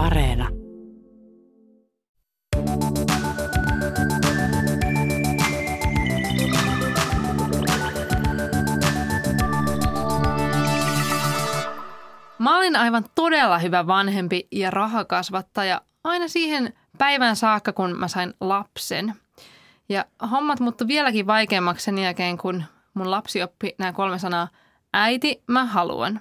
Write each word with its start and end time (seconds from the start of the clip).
Areena. 0.00 0.48
Mä 12.38 12.56
olin 12.58 12.76
aivan 12.76 13.04
todella 13.14 13.58
hyvä 13.58 13.86
vanhempi 13.86 14.48
ja 14.52 14.70
rahakasvattaja 14.70 15.80
aina 16.04 16.28
siihen 16.28 16.72
päivän 16.98 17.36
saakka, 17.36 17.72
kun 17.72 17.98
mä 17.98 18.08
sain 18.08 18.34
lapsen. 18.40 19.14
Ja 19.88 20.04
hommat 20.30 20.60
muuttu 20.60 20.88
vieläkin 20.88 21.26
vaikeammaksi 21.26 21.84
sen 21.84 21.98
jälkeen, 21.98 22.38
kun 22.38 22.64
mun 22.94 23.10
lapsi 23.10 23.42
oppi 23.42 23.74
nämä 23.78 23.92
kolme 23.92 24.18
sanaa. 24.18 24.48
Äiti, 24.92 25.42
mä 25.46 25.64
haluan. 25.64 26.20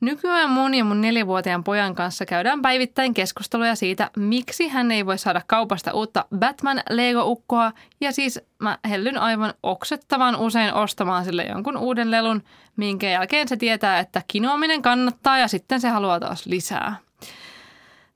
Nykyään 0.00 0.50
mun 0.50 0.74
ja 0.74 0.84
mun 0.84 1.00
neljävuotiaan 1.00 1.64
pojan 1.64 1.94
kanssa 1.94 2.26
käydään 2.26 2.62
päivittäin 2.62 3.14
keskusteluja 3.14 3.74
siitä, 3.74 4.10
miksi 4.16 4.68
hän 4.68 4.90
ei 4.92 5.06
voi 5.06 5.18
saada 5.18 5.42
kaupasta 5.46 5.92
uutta 5.92 6.24
Batman-Lego-ukkoa. 6.38 7.72
Ja 8.00 8.12
siis 8.12 8.40
mä 8.58 8.78
hellyn 8.88 9.18
aivan 9.18 9.54
oksettavan 9.62 10.36
usein 10.36 10.74
ostamaan 10.74 11.24
sille 11.24 11.44
jonkun 11.44 11.76
uuden 11.76 12.10
lelun, 12.10 12.42
minkä 12.76 13.10
jälkeen 13.10 13.48
se 13.48 13.56
tietää, 13.56 13.98
että 13.98 14.22
kinoaminen 14.28 14.82
kannattaa 14.82 15.38
ja 15.38 15.48
sitten 15.48 15.80
se 15.80 15.88
haluaa 15.88 16.20
taas 16.20 16.46
lisää. 16.46 16.96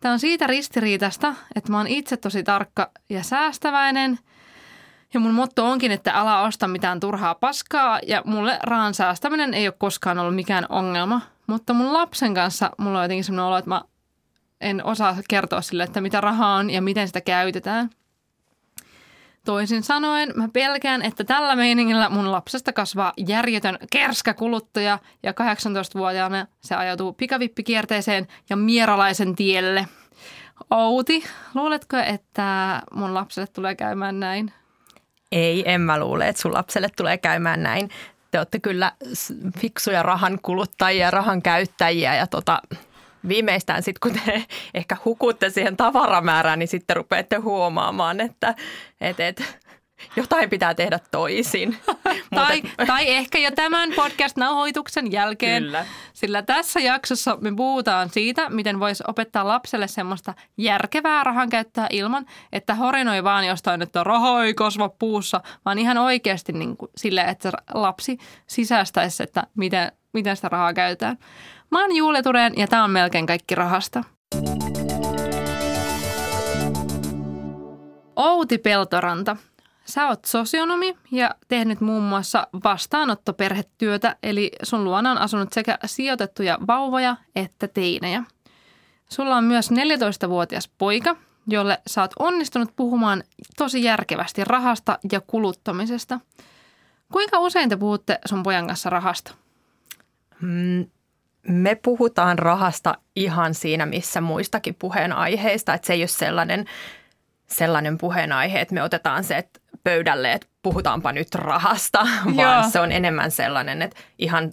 Tämä 0.01 0.13
on 0.13 0.19
siitä 0.19 0.47
ristiriitasta, 0.47 1.35
että 1.57 1.73
mä 1.73 1.79
oon 1.79 1.87
itse 1.87 2.17
tosi 2.17 2.43
tarkka 2.43 2.91
ja 3.11 3.23
säästäväinen– 3.23 4.19
ja 5.15 5.21
mun 5.21 5.35
motto 5.35 5.67
onkin, 5.67 5.93
että 5.93 6.15
ala 6.15 6.43
osta 6.43 6.69
mitään 6.69 7.01
turhaa 7.01 7.35
paskaa 7.35 8.01
ja 8.07 8.23
mulle 8.27 8.59
rahan 8.63 8.95
säästäminen 8.95 9.55
ei 9.55 9.69
ole 9.69 9.75
koskaan 9.79 10.19
ollut 10.19 10.35
mikään 10.35 10.67
ongelma. 10.69 11.21
Mutta 11.47 11.75
mun 11.75 11.93
lapsen 11.93 12.35
kanssa 12.35 12.71
mulla 12.79 12.99
on 12.99 13.05
jotenkin 13.05 13.25
sellainen 13.25 13.47
olo, 13.47 13.57
että 13.57 13.69
mä 13.69 13.83
en 14.61 14.85
osaa 14.85 15.17
kertoa 15.29 15.61
sille, 15.61 15.83
että 15.83 16.01
mitä 16.01 16.21
rahaa 16.21 16.57
on 16.57 16.71
ja 16.71 16.83
miten 16.83 17.07
sitä 17.07 17.21
käytetään. 17.21 17.91
Toisin 19.45 19.83
sanoen, 19.83 20.33
mä 20.35 20.49
pelkään, 20.53 21.03
että 21.03 21.25
tällä 21.25 21.57
meiningillä 21.57 22.09
mun 22.09 22.33
lapsesta 22.33 22.73
kasvaa 22.73 23.13
järjetön 23.27 23.79
kerskäkuluttaja 23.91 24.99
ja 25.23 25.33
18-vuotiaana 25.33 26.47
se 26.61 26.75
ajautuu 26.75 27.13
pikavippikierteeseen 27.13 28.27
ja 28.51 28.57
mieralaisen 28.57 29.37
tielle. 29.37 29.89
Outi, 30.71 31.25
luuletko, 31.55 31.97
että 31.97 32.83
mun 32.95 33.15
lapselle 33.15 33.47
tulee 33.47 33.75
käymään 33.75 34.21
näin? 34.21 34.53
Ei, 35.33 35.73
en 35.73 35.81
mä 35.81 35.99
luule, 35.99 36.29
että 36.29 36.43
sun 36.43 36.55
lapselle 36.55 36.89
tulee 36.97 37.19
käymään 37.19 37.63
näin. 37.63 37.91
Te 38.35 38.39
olette 38.39 38.61
kyllä 38.61 38.93
fiksuja 39.59 40.03
rahan 40.03 40.39
kuluttajia, 40.43 41.11
rahan 41.11 41.43
käyttäjiä 41.43 42.15
ja 42.15 42.27
tota, 42.27 42.63
viimeistään 43.29 43.83
sitten, 43.83 44.13
kun 44.13 44.21
te 44.25 44.45
ehkä 44.75 44.97
hukutte 45.05 45.51
siihen 45.51 45.77
tavaramäärään, 45.77 46.59
niin 46.59 46.69
sitten 46.69 46.97
rupeatte 46.97 47.37
huomaamaan, 47.37 48.21
että 48.21 48.55
et, 49.01 49.21
et, 49.21 49.59
jotain 50.17 50.51
pitää 50.51 50.75
tehdä 50.75 50.99
toisin. 51.11 51.77
tai, 52.35 52.63
tai 52.87 53.11
ehkä 53.11 53.39
jo 53.39 53.51
tämän 53.51 53.93
podcast-nauhoituksen 53.97 55.13
jälkeen. 55.13 55.63
Kyllä. 55.63 55.87
Sillä 56.13 56.43
tässä 56.43 56.81
jaksossa 56.81 57.39
me 57.41 57.53
puhutaan 57.57 58.11
siitä, 58.11 58.51
miten 58.51 58.81
voisi 58.81 59.05
opettaa 59.09 59.49
lapselle 59.49 59.89
semmoista 59.89 60.35
järkevää 60.57 61.25
rahan 61.25 61.49
käyttää 61.49 61.87
ilman, 61.91 62.27
että 62.53 62.75
horinoi 62.75 63.25
vaan 63.25 63.47
jostain, 63.47 63.83
että 63.83 64.05
raha 64.05 64.45
ei 64.45 64.55
kasva 64.55 64.89
puussa, 64.89 65.41
vaan 65.65 65.79
ihan 65.79 65.99
oikeasti 65.99 66.53
niin 66.53 66.77
kuin 66.77 66.91
silleen, 66.97 67.29
että 67.29 67.53
lapsi 67.75 68.19
sisäistäisi, 68.47 69.23
että 69.23 69.43
miten, 69.55 69.93
miten 70.13 70.37
sitä 70.37 70.49
rahaa 70.49 70.75
käytetään. 70.75 71.19
Mä 71.71 71.81
oon 71.81 71.97
Juule 71.97 72.23
Tureen 72.23 72.53
ja 72.57 72.67
tämä 72.67 72.85
on 72.85 72.91
melkein 72.91 73.27
kaikki 73.27 73.55
rahasta. 73.55 74.05
Outi 78.17 78.59
Peltoranta– 78.59 79.37
Sä 79.85 80.07
oot 80.07 80.25
sosionomi 80.25 80.97
ja 81.11 81.35
tehnyt 81.49 81.81
muun 81.81 82.03
muassa 82.03 82.47
vastaanottoperhetyötä, 82.65 84.17
eli 84.23 84.53
sun 84.63 84.85
luona 84.85 85.11
on 85.11 85.19
asunut 85.19 85.53
sekä 85.53 85.79
sijoitettuja 85.85 86.59
vauvoja 86.67 87.17
että 87.37 87.69
teinejä. 87.69 88.25
Sulla 89.09 89.37
on 89.37 89.45
myös 89.45 89.71
14-vuotias 89.71 90.71
poika, 90.79 91.17
jolle 91.47 91.81
sä 91.87 92.01
oot 92.01 92.11
onnistunut 92.19 92.77
puhumaan 92.77 93.23
tosi 93.57 93.85
järkevästi 93.85 94.45
rahasta 94.45 94.99
ja 95.13 95.21
kuluttamisesta. 95.21 96.21
Kuinka 97.13 97.39
usein 97.39 97.69
te 97.69 97.77
puhutte 97.77 98.19
sun 98.25 98.43
pojan 98.43 98.67
kanssa 98.67 98.91
rahasta? 98.91 99.35
Mm, 100.41 100.87
me 101.49 101.75
puhutaan 101.75 102.39
rahasta 102.39 102.95
ihan 103.17 103.55
siinä, 103.55 103.87
missä 103.87 104.21
muistakin 104.21 104.75
puheenaiheista. 104.75 105.75
Että 105.75 105.87
se 105.87 105.93
ei 105.93 106.01
ole 106.01 106.09
sellainen, 106.09 106.65
sellainen 107.47 107.99
puheenaihe, 107.99 108.61
että 108.61 108.75
me 108.75 108.83
otetaan 108.83 109.25
se, 109.25 109.37
että 109.39 109.61
pöydälle, 109.85 110.33
että 110.33 110.47
puhutaanpa 110.63 111.13
nyt 111.13 111.35
rahasta, 111.35 112.07
vaan 112.37 112.63
Joo. 112.63 112.71
se 112.71 112.81
on 112.81 112.93
enemmän 112.93 113.31
sellainen, 113.31 113.83
että 113.83 114.01
ihan 114.19 114.53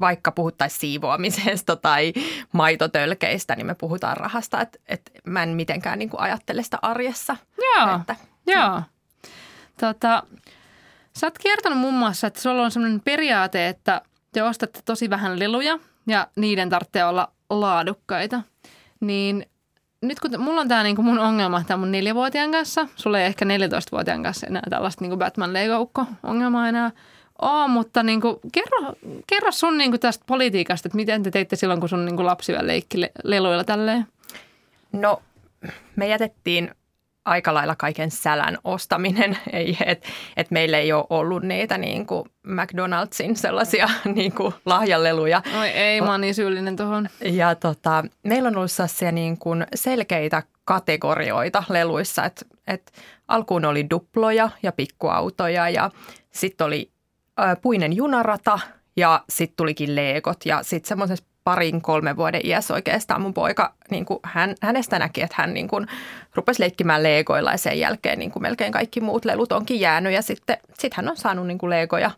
vaikka 0.00 0.32
puhuttaisiin 0.32 0.80
siivoamisesta 0.80 1.76
tai 1.76 2.12
maitotölkeistä, 2.52 3.56
niin 3.56 3.66
me 3.66 3.74
puhutaan 3.74 4.16
rahasta. 4.16 4.60
Että, 4.60 4.78
että 4.86 5.12
mä 5.26 5.42
en 5.42 5.48
mitenkään 5.48 5.98
niin 5.98 6.10
kuin 6.10 6.20
ajattele 6.20 6.62
sitä 6.62 6.78
arjessa. 6.82 7.36
Joo, 7.58 7.96
että, 8.00 8.16
Joo. 8.46 8.82
Tota, 9.80 10.22
sä 11.18 11.26
oot 11.26 11.38
kertonut 11.38 11.78
muun 11.78 11.94
muassa, 11.94 12.26
että 12.26 12.40
sulla 12.40 12.62
on 12.62 12.70
sellainen 12.70 13.00
periaate, 13.00 13.68
että 13.68 14.02
te 14.32 14.42
ostatte 14.42 14.80
tosi 14.84 15.10
vähän 15.10 15.38
leluja 15.38 15.78
ja 16.06 16.28
niiden 16.36 16.70
tarvitsee 16.70 17.04
olla 17.04 17.32
laadukkaita. 17.50 18.42
Niin 19.00 19.46
nyt 20.08 20.20
kun 20.20 20.30
mulla 20.38 20.60
on 20.60 20.68
tämä 20.68 20.82
niinku 20.82 21.02
mun 21.02 21.18
ongelma 21.18 21.64
tämän 21.66 21.80
mun 21.80 21.92
neljävuotiaan 21.92 22.50
kanssa, 22.50 22.88
sulla 22.96 23.20
ei 23.20 23.26
ehkä 23.26 23.44
14-vuotiaan 23.44 24.22
kanssa 24.22 24.46
enää 24.46 24.62
tällaista 24.70 25.04
niinku 25.04 25.16
Batman 25.16 25.52
Lego 25.52 25.90
ongelmaa 26.22 26.68
enää 26.68 26.90
ole, 27.42 27.68
mutta 27.68 28.02
niinku, 28.02 28.40
kerro, 28.52 28.92
kerro 29.26 29.52
sun 29.52 29.78
niinku 29.78 29.98
tästä 29.98 30.24
politiikasta, 30.26 30.88
että 30.88 30.96
miten 30.96 31.22
te 31.22 31.30
teitte 31.30 31.56
silloin, 31.56 31.80
kun 31.80 31.88
sun 31.88 32.04
niinku 32.04 32.24
lapsi 32.24 32.52
vielä 32.52 32.66
leikki 32.66 32.98
leluilla 33.24 33.64
tälleen? 33.64 34.06
No 34.92 35.22
me 35.96 36.08
jätettiin 36.08 36.70
aika 37.24 37.54
lailla 37.54 37.76
kaiken 37.76 38.10
sälän 38.10 38.58
ostaminen, 38.64 39.38
ei, 39.52 39.76
että 39.86 40.08
et 40.36 40.50
meillä 40.50 40.78
ei 40.78 40.92
ole 40.92 41.06
ollut 41.10 41.42
niitä 41.42 41.78
niin 41.78 42.06
kuin 42.06 42.24
McDonald'sin 42.46 43.36
sellaisia 43.36 43.88
niin 44.14 44.32
kuin 44.32 44.54
lahjaleluja. 44.66 45.42
Oi 45.60 45.68
ei, 45.68 46.00
mä 46.00 46.10
oon 46.10 46.20
niin 46.20 46.34
syyllinen 46.34 46.76
tuohon. 46.76 47.08
Ja 47.20 47.54
tota, 47.54 48.04
meillä 48.22 48.46
on 48.46 48.56
ollut 48.56 48.70
sellaisia 48.70 49.12
niin 49.12 49.38
kuin 49.38 49.66
selkeitä 49.74 50.42
kategorioita 50.64 51.64
leluissa, 51.68 52.24
että 52.24 52.46
et 52.66 52.92
alkuun 53.28 53.64
oli 53.64 53.90
duploja 53.90 54.50
ja 54.62 54.72
pikkuautoja 54.72 55.68
ja 55.68 55.90
sitten 56.30 56.66
oli 56.66 56.90
ä, 57.40 57.56
puinen 57.56 57.92
junarata 57.92 58.58
ja 58.96 59.24
sitten 59.28 59.56
tulikin 59.56 59.94
leekot 59.96 60.46
ja 60.46 60.62
sitten 60.62 60.88
semmoisessa 60.88 61.24
parin 61.44 61.82
kolme 61.82 62.16
vuoden 62.16 62.40
iässä 62.44 62.74
oikeastaan 62.74 63.22
mun 63.22 63.34
poika, 63.34 63.74
niin 63.90 64.04
kuin 64.04 64.20
hän, 64.22 64.54
hänestä 64.62 64.98
näki, 64.98 65.22
että 65.22 65.34
hän 65.38 65.54
niin 65.54 65.68
kuin 65.68 65.86
rupesi 66.34 66.60
leikkimään 66.62 67.02
leegoilla 67.02 67.50
ja 67.50 67.58
sen 67.58 67.78
jälkeen 67.78 68.18
niin 68.18 68.30
kuin 68.30 68.42
melkein 68.42 68.72
kaikki 68.72 69.00
muut 69.00 69.24
lelut 69.24 69.52
onkin 69.52 69.80
jäänyt. 69.80 70.12
Ja 70.12 70.22
sitten 70.22 70.58
sit 70.78 70.94
hän 70.94 71.08
on 71.08 71.16
saanut 71.16 71.46
niin 71.46 71.58
kuin 71.58 71.70
leegoja 71.70 72.10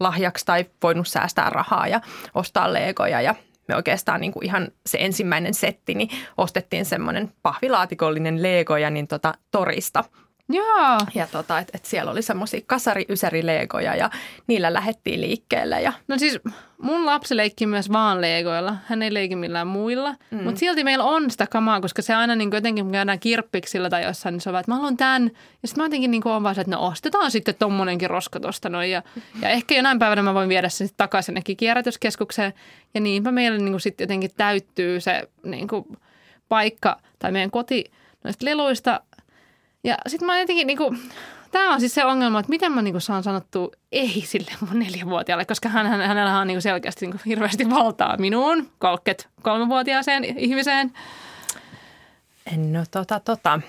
lahjaksi 0.00 0.46
tai 0.46 0.66
voinut 0.82 1.08
säästää 1.08 1.50
rahaa 1.50 1.88
ja 1.88 2.00
ostaa 2.34 2.72
leegoja 2.72 3.20
ja 3.20 3.34
me 3.68 3.76
oikeastaan 3.76 4.20
niin 4.20 4.32
kuin 4.32 4.44
ihan 4.44 4.68
se 4.86 4.98
ensimmäinen 5.00 5.54
setti, 5.54 5.94
niin 5.94 6.08
ostettiin 6.38 6.84
semmoinen 6.84 7.32
pahvilaatikollinen 7.42 8.42
leegoja 8.42 8.90
niin 8.90 9.08
tota, 9.08 9.34
torista– 9.50 10.04
Joo. 10.48 10.98
Ja 11.14 11.26
tota, 11.32 11.58
että 11.58 11.72
et 11.74 11.84
siellä 11.84 12.10
oli 12.10 12.22
semmoisia 12.22 12.60
kasari 12.66 13.06
leegoja 13.42 13.96
ja 13.96 14.10
niillä 14.46 14.72
lähettiin 14.72 15.20
liikkeelle. 15.20 15.82
Ja... 15.82 15.92
No 16.08 16.18
siis 16.18 16.38
mun 16.78 17.06
lapsi 17.06 17.36
leikki 17.36 17.66
myös 17.66 17.92
vaan 17.92 18.20
leegoilla. 18.20 18.76
Hän 18.86 19.02
ei 19.02 19.14
leiki 19.14 19.36
millään 19.36 19.66
muilla. 19.66 20.14
Mm. 20.30 20.42
Mutta 20.42 20.58
silti 20.58 20.84
meillä 20.84 21.04
on 21.04 21.30
sitä 21.30 21.46
kamaa, 21.46 21.80
koska 21.80 22.02
se 22.02 22.14
aina 22.14 22.36
niin 22.36 22.50
jotenkin, 22.52 22.84
kun 22.84 22.92
käydään 22.92 23.20
kirppiksillä 23.20 23.90
tai 23.90 24.04
jossain, 24.04 24.32
niin 24.32 24.40
se 24.40 24.48
on 24.48 24.52
vaan, 24.52 24.60
että 24.60 24.70
mä 24.72 24.76
haluan 24.76 24.96
tämän. 24.96 25.30
Ja 25.62 25.68
sitten 25.68 25.82
mä 25.82 25.86
jotenkin 25.86 26.10
niin 26.10 26.28
on 26.28 26.42
vaan 26.42 26.54
se, 26.54 26.60
että 26.60 26.76
no 26.76 26.86
ostetaan 26.86 27.30
sitten 27.30 27.54
tommonenkin 27.58 28.10
roska 28.10 28.40
tosta 28.40 28.68
noin. 28.68 28.90
Ja, 28.90 29.02
ja 29.42 29.48
ehkä 29.48 29.74
jonain 29.74 29.98
päivänä 29.98 30.22
mä 30.22 30.34
voin 30.34 30.48
viedä 30.48 30.68
sen 30.68 30.88
takaisin 30.96 31.42
kierrätyskeskukseen. 31.56 32.54
Ja 32.94 33.00
niinpä 33.00 33.32
meillä 33.32 33.58
niin 33.58 33.80
sitten 33.80 34.04
jotenkin 34.04 34.30
täyttyy 34.36 35.00
se 35.00 35.28
niin 35.42 35.68
paikka 36.48 36.96
tai 37.18 37.32
meidän 37.32 37.50
koti 37.50 37.84
noista 38.24 38.44
leluista– 38.44 39.00
ja 39.84 39.96
sitten 40.06 40.26
mä 40.26 40.40
jotenkin 40.40 40.66
niinku, 40.66 40.94
tämä 41.50 41.72
on 41.72 41.80
siis 41.80 41.94
se 41.94 42.04
ongelma, 42.04 42.40
että 42.40 42.50
miten 42.50 42.72
mä 42.72 42.82
niinku 42.82 43.00
saan 43.00 43.22
sanottua 43.22 43.70
ei 43.92 44.22
sille 44.26 44.50
mun 44.60 44.78
neljävuotiaalle, 44.78 45.44
koska 45.44 45.68
hän, 45.68 45.86
hän, 45.86 46.00
hänellä 46.00 46.38
on 46.38 46.46
niinku 46.46 46.60
selkeästi 46.60 47.06
niinku 47.06 47.22
hirveästi 47.26 47.70
valtaa 47.70 48.16
minuun, 48.16 48.70
33-vuotiaaseen 48.84 50.24
ihmiseen. 50.24 50.92
No 52.56 52.84
tota, 52.90 53.20
tota. 53.20 53.60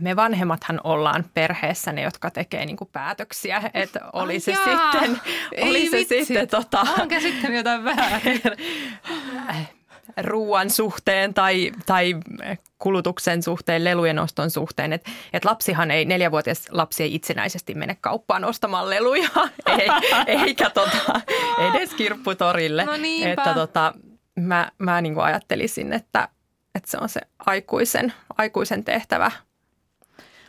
Me 0.00 0.16
vanhemmathan 0.16 0.80
ollaan 0.84 1.24
perheessä 1.34 1.92
ne, 1.92 2.02
jotka 2.02 2.30
tekee 2.30 2.66
niinku 2.66 2.84
päätöksiä, 2.84 3.70
että 3.74 4.00
oli 4.12 4.40
se 4.40 4.54
sitten, 4.54 5.20
oli 5.62 5.90
se 5.90 5.96
vitsi. 5.96 6.24
sitten 6.24 6.48
tota... 6.48 6.86
Olen 6.96 7.08
käsittänyt 7.08 7.56
jotain 7.56 7.84
väärin. 7.84 8.40
ruoan 10.22 10.70
suhteen 10.70 11.34
tai, 11.34 11.72
tai 11.86 12.14
kulutuksen 12.78 13.42
suhteen, 13.42 13.84
lelujen 13.84 14.18
oston 14.18 14.50
suhteen. 14.50 14.92
Että 14.92 15.10
et 15.32 15.44
lapsihan 15.44 15.90
ei, 15.90 16.04
neljävuotias 16.04 16.68
lapsi 16.70 17.02
ei 17.02 17.14
itsenäisesti 17.14 17.74
mene 17.74 17.96
kauppaan 18.00 18.44
ostamaan 18.44 18.90
leluja, 18.90 19.28
ei, 19.78 19.88
eikä 20.26 20.70
tota, 20.70 21.20
edes 21.58 21.94
kirpputorille. 21.94 22.84
No 22.84 22.92
että 23.24 23.54
tota, 23.54 23.94
mä, 24.40 24.70
mä 24.78 25.00
niin 25.00 25.14
kuin 25.14 25.24
ajattelisin, 25.24 25.92
että, 25.92 26.28
että 26.74 26.90
se 26.90 26.98
on 27.00 27.08
se 27.08 27.20
aikuisen, 27.46 28.12
aikuisen 28.38 28.84
tehtävä. 28.84 29.30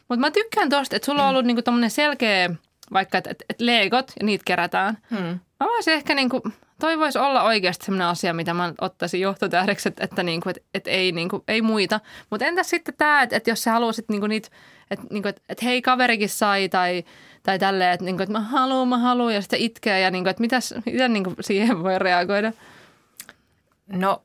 Mutta 0.10 0.20
mä 0.20 0.32
tykkään 0.32 0.70
tosta, 0.70 0.96
että 0.96 1.06
sulla 1.06 1.24
on 1.24 1.30
ollut 1.30 1.46
niinku 1.46 1.62
selkeä, 1.88 2.50
vaikka 2.94 3.18
että 3.18 3.30
et, 3.30 3.44
et 3.50 3.62
legot 3.62 4.12
ja 4.20 4.26
niitä 4.26 4.44
kerätään. 4.46 4.98
Hmm. 5.10 5.40
Mä 5.60 5.68
voisin 5.68 5.94
ehkä 5.94 6.16
niinku, 6.16 6.42
toi 6.80 7.00
voisi 7.00 7.20
olla 7.20 7.44
oikeasti 7.44 7.86
sellainen 7.86 8.08
asia, 8.08 8.34
mitä 8.34 8.54
mä 8.54 8.74
ottaisin 8.82 9.22
johtotähdeksi, 9.22 9.90
että, 9.90 10.04
että, 10.04 10.24
niinku, 10.24 10.50
että, 10.50 10.62
että 10.74 10.90
ei, 10.90 11.12
niinku, 11.12 11.44
ei 11.48 11.62
muita. 11.62 12.00
Mutta 12.30 12.46
entäs 12.46 12.70
sitten 12.70 12.94
tämä, 12.98 13.22
että, 13.22 13.36
että 13.36 13.50
jos 13.50 13.64
sä 13.64 13.72
haluaisit 13.72 14.10
niinku 14.10 14.28
niitä, 14.28 14.50
että, 14.92 15.06
niinku, 15.10 15.28
että, 15.28 15.42
että 15.50 15.66
hei 15.66 15.82
kaverikin 15.82 16.30
sai 16.30 16.70
tai, 16.70 17.04
tai 17.44 17.60
tälleen, 17.60 17.92
että, 17.92 18.06
niinku, 18.06 18.24
että 18.24 18.34
mä 18.34 18.40
haluan, 18.40 18.88
mä 18.88 18.98
haluan 18.98 19.34
ja 19.34 19.42
sitten 19.42 19.60
itkee 19.60 20.00
ja 20.00 20.12
niinku, 20.12 20.30
että 20.30 20.42
mitäs, 20.42 20.74
miten 20.86 21.14
niinku 21.14 21.34
siihen 21.42 21.84
voi 21.84 22.00
reagoida? 22.00 22.52
No 23.88 24.24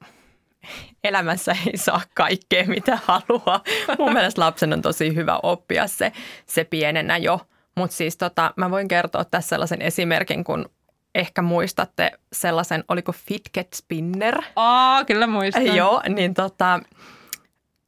elämässä 1.04 1.56
ei 1.66 1.76
saa 1.76 2.00
kaikkea, 2.14 2.64
mitä 2.66 2.98
haluaa. 3.04 3.62
Mun 3.98 4.12
mielestä 4.12 4.40
lapsen 4.40 4.72
on 4.72 4.82
tosi 4.82 5.14
hyvä 5.14 5.40
oppia 5.42 5.86
se, 5.86 6.12
se 6.46 6.64
pienenä 6.64 7.16
jo. 7.16 7.40
Mutta 7.76 7.96
siis 7.96 8.16
tota, 8.16 8.52
mä 8.56 8.70
voin 8.70 8.88
kertoa 8.88 9.24
tässä 9.24 9.48
sellaisen 9.48 9.82
esimerkin, 9.82 10.44
kun 10.44 10.70
ehkä 11.14 11.42
muistatte 11.42 12.10
sellaisen, 12.32 12.84
oliko 12.88 13.12
Fitget 13.12 13.72
Spinner? 13.74 14.42
Aa, 14.56 15.04
kyllä 15.04 15.26
muistan. 15.26 15.76
Joo, 15.76 16.02
niin 16.08 16.34
tota, 16.34 16.80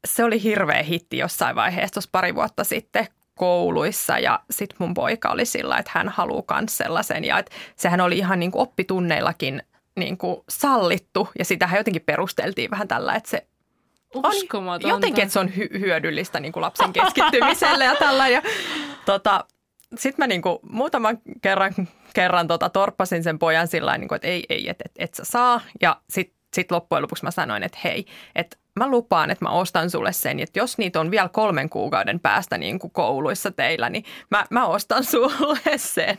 se 0.06 0.24
oli 0.24 0.42
hirveä 0.42 0.82
hitti 0.82 1.18
jossain 1.18 1.56
vaiheessa 1.56 1.94
tuossa 1.94 2.10
pari 2.12 2.34
vuotta 2.34 2.64
sitten 2.64 3.06
kouluissa 3.34 4.18
ja 4.18 4.40
sitten 4.50 4.76
mun 4.78 4.94
poika 4.94 5.30
oli 5.30 5.44
sillä, 5.44 5.78
että 5.78 5.90
hän 5.94 6.08
haluaa 6.08 6.60
myös 6.60 6.76
sellaisen 6.76 7.24
ja 7.24 7.38
että 7.38 7.52
sehän 7.76 8.00
oli 8.00 8.18
ihan 8.18 8.40
niin 8.40 8.50
kuin 8.50 8.62
oppitunneillakin 8.62 9.62
niin 9.96 10.18
kuin 10.18 10.36
sallittu 10.48 11.28
ja 11.38 11.44
sitähän 11.44 11.78
jotenkin 11.78 12.02
perusteltiin 12.02 12.70
vähän 12.70 12.88
tällä, 12.88 13.14
että 13.14 13.30
se 13.30 13.46
on 14.14 14.80
jotenkin, 14.80 15.22
että 15.22 15.32
se 15.32 15.38
on 15.38 15.48
hy- 15.48 15.78
hyödyllistä 15.78 16.40
niin 16.40 16.52
kuin 16.52 16.60
lapsen 16.60 16.92
keskittymiselle 16.92 17.84
ja 17.84 17.96
tällä. 17.96 18.28
Ja, 18.28 18.42
tota, 19.06 19.44
sitten 19.98 20.22
mä 20.22 20.26
niin 20.26 20.42
kuin 20.42 20.58
muutaman 20.70 21.18
kerran, 21.42 21.74
kerran 22.14 22.48
tota, 22.48 22.68
torppasin 22.68 23.22
sen 23.22 23.38
pojan 23.38 23.68
sillä 23.68 23.98
niin 23.98 24.14
että 24.14 24.28
ei, 24.28 24.44
ei, 24.48 24.68
että 24.68 24.84
et, 24.86 24.92
et 24.98 25.14
sä 25.14 25.24
saa. 25.24 25.60
Ja 25.80 26.00
sitten 26.10 26.42
sit 26.54 26.70
loppujen 26.70 27.02
lopuksi 27.02 27.24
mä 27.24 27.30
sanoin, 27.30 27.62
että 27.62 27.78
hei, 27.84 28.06
että 28.34 28.56
mä 28.76 28.90
lupaan, 28.90 29.30
että 29.30 29.44
mä 29.44 29.50
ostan 29.50 29.90
sulle 29.90 30.12
sen, 30.12 30.40
että 30.40 30.58
jos 30.58 30.78
niitä 30.78 31.00
on 31.00 31.10
vielä 31.10 31.28
kolmen 31.28 31.68
kuukauden 31.68 32.20
päästä 32.20 32.58
niin 32.58 32.78
kuin 32.78 32.90
kouluissa 32.90 33.50
teillä, 33.50 33.90
niin 33.90 34.04
mä, 34.30 34.46
mä 34.50 34.66
ostan 34.66 35.04
sulle 35.10 35.78
sen. 35.78 36.18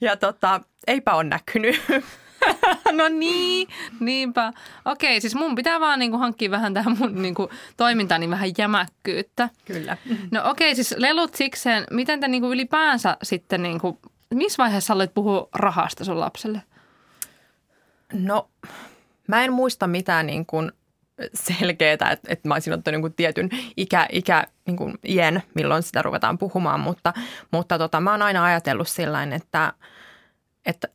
Ja 0.00 0.16
tota, 0.16 0.60
eipä 0.86 1.14
ole 1.14 1.24
näkynyt. 1.24 1.82
no 2.92 3.08
niin, 3.08 3.68
niinpä. 4.00 4.52
Okei, 4.84 5.20
siis 5.20 5.34
mun 5.34 5.54
pitää 5.54 5.80
vaan 5.80 5.98
niinku 5.98 6.18
hankkia 6.18 6.50
vähän 6.50 6.74
tähän 6.74 6.96
mun 6.98 7.22
niinku 7.22 7.50
toimintaani 7.76 8.30
vähän 8.30 8.50
jämäkkyyttä. 8.58 9.48
Kyllä. 9.64 9.96
No 10.30 10.50
okei, 10.50 10.74
siis 10.74 10.94
lelut 10.98 11.34
sikseen. 11.34 11.84
Miten 11.90 12.20
te 12.20 12.28
niinku 12.28 12.52
ylipäänsä 12.52 13.16
sitten, 13.22 13.62
niinku, 13.62 13.98
missä 14.34 14.62
vaiheessa 14.62 14.94
olet 14.94 15.14
puhua 15.14 15.48
rahasta 15.54 16.04
sun 16.04 16.20
lapselle? 16.20 16.62
No, 18.12 18.50
mä 19.28 19.44
en 19.44 19.52
muista 19.52 19.86
mitään 19.86 20.26
niin 20.26 20.46
kuin 20.46 20.72
selkeää, 21.34 21.92
että, 21.92 22.16
että 22.28 22.48
mä 22.48 22.54
olisin 22.54 22.72
ottanut 22.72 23.02
niin 23.02 23.14
tietyn 23.14 23.50
ikä, 23.76 24.06
ikä 24.12 24.46
niin 24.66 24.76
kuin 24.76 24.94
iän, 25.04 25.42
milloin 25.54 25.82
sitä 25.82 26.02
ruvetaan 26.02 26.38
puhumaan, 26.38 26.80
mutta, 26.80 27.12
mutta 27.50 27.78
tota, 27.78 28.00
mä 28.00 28.10
oon 28.10 28.22
aina 28.22 28.44
ajatellut 28.44 28.88
sillä 28.88 29.22
että, 29.22 29.72
että 30.66 30.88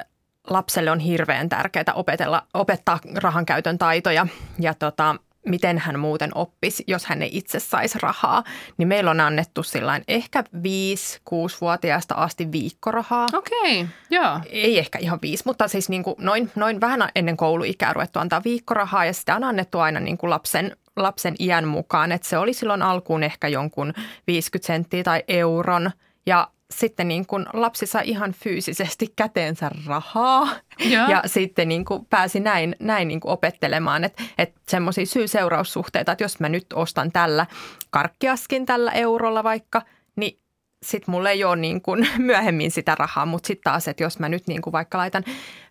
lapselle 0.50 0.92
on 0.92 1.00
hirveän 1.00 1.50
tärkeää 1.50 1.94
opetella, 1.95 2.48
opettaa 2.54 3.00
rahan 3.16 3.45
käytön 3.45 3.77
taitoja 3.77 4.27
ja 4.60 4.74
tota, 4.74 5.16
miten 5.45 5.77
hän 5.77 5.99
muuten 5.99 6.31
oppisi, 6.35 6.83
jos 6.88 7.05
hän 7.05 7.21
ei 7.21 7.29
itse 7.33 7.59
saisi 7.59 7.99
rahaa. 8.01 8.43
Niin 8.77 8.88
meillä 8.88 9.11
on 9.11 9.19
annettu 9.19 9.63
sillain 9.63 10.03
ehkä 10.07 10.43
5-6-vuotiaasta 10.57 12.15
asti 12.15 12.51
viikkorahaa. 12.51 13.27
Okei, 13.33 13.81
okay, 13.81 13.93
joo. 14.09 14.39
Ei 14.49 14.79
ehkä 14.79 14.99
ihan 14.99 15.19
viisi, 15.21 15.43
mutta 15.45 15.67
siis 15.67 15.89
niin 15.89 16.03
kuin 16.03 16.15
noin, 16.19 16.51
noin 16.55 16.81
vähän 16.81 17.09
ennen 17.15 17.38
kouluikää 17.38 17.93
ruvettu 17.93 18.19
antaa 18.19 18.41
viikkorahaa 18.45 19.05
ja 19.05 19.13
sitä 19.13 19.35
on 19.35 19.43
annettu 19.43 19.79
aina 19.79 19.99
niin 19.99 20.17
kuin 20.17 20.29
lapsen, 20.29 20.77
lapsen 20.95 21.35
iän 21.39 21.67
mukaan. 21.67 22.11
Että 22.11 22.27
se 22.27 22.38
oli 22.38 22.53
silloin 22.53 22.81
alkuun 22.81 23.23
ehkä 23.23 23.47
jonkun 23.47 23.93
50 24.27 24.67
senttiä 24.67 25.03
tai 25.03 25.23
euron 25.27 25.91
ja 26.25 26.47
sitten 26.71 27.07
niin 27.07 27.25
kuin 27.25 27.45
lapsi 27.53 27.85
sai 27.85 28.09
ihan 28.09 28.31
fyysisesti 28.31 29.13
käteensä 29.15 29.71
rahaa. 29.85 30.50
Ja, 30.79 31.09
ja 31.09 31.23
sitten 31.25 31.68
niin 31.68 31.85
kuin 31.85 32.06
pääsi 32.06 32.39
näin, 32.39 32.75
näin 32.79 33.07
niin 33.07 33.19
kuin 33.19 33.31
opettelemaan, 33.31 34.03
että, 34.03 34.23
että 34.38 34.62
semmoisia 34.68 35.06
syy-seuraussuhteita, 35.06 36.12
että 36.12 36.23
jos 36.23 36.39
mä 36.39 36.50
nyt 36.50 36.73
ostan 36.73 37.12
tällä 37.12 37.45
karkkiaskin 37.89 38.65
tällä 38.65 38.91
eurolla 38.91 39.44
vaikka, 39.44 39.81
niin 40.15 40.39
sitten 40.83 41.12
mulla 41.12 41.29
ei 41.29 41.44
ole 41.44 41.56
niin 41.56 41.81
kuin 41.81 42.07
myöhemmin 42.18 42.71
sitä 42.71 42.95
rahaa, 42.95 43.25
mutta 43.25 43.47
sitten 43.47 43.71
taas, 43.71 43.88
että 43.88 44.03
jos 44.03 44.19
mä 44.19 44.29
nyt 44.29 44.47
niin 44.47 44.62
kuin 44.62 44.71
vaikka 44.71 44.97
laitan, 44.97 45.24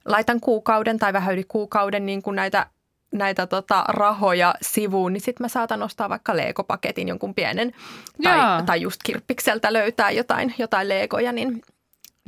laitan 0.04 0.40
kuukauden 0.40 0.98
tai 0.98 1.12
vähän 1.12 1.34
yli 1.34 1.44
kuukauden 1.44 2.06
niin 2.06 2.22
kuin 2.22 2.36
näitä 2.36 2.66
näitä 3.12 3.46
tota, 3.46 3.84
rahoja 3.88 4.54
sivuun, 4.62 5.12
niin 5.12 5.20
sitten 5.20 5.44
mä 5.44 5.48
saatan 5.48 5.82
ostaa 5.82 6.08
vaikka 6.08 6.36
leekopaketin 6.36 7.08
jonkun 7.08 7.34
pienen 7.34 7.72
tai, 8.22 8.62
tai 8.66 8.80
just 8.80 9.00
kirppikseltä 9.04 9.72
löytää 9.72 10.10
jotain, 10.10 10.54
jotain 10.58 10.88
leekoja, 10.88 11.32
niin 11.32 11.62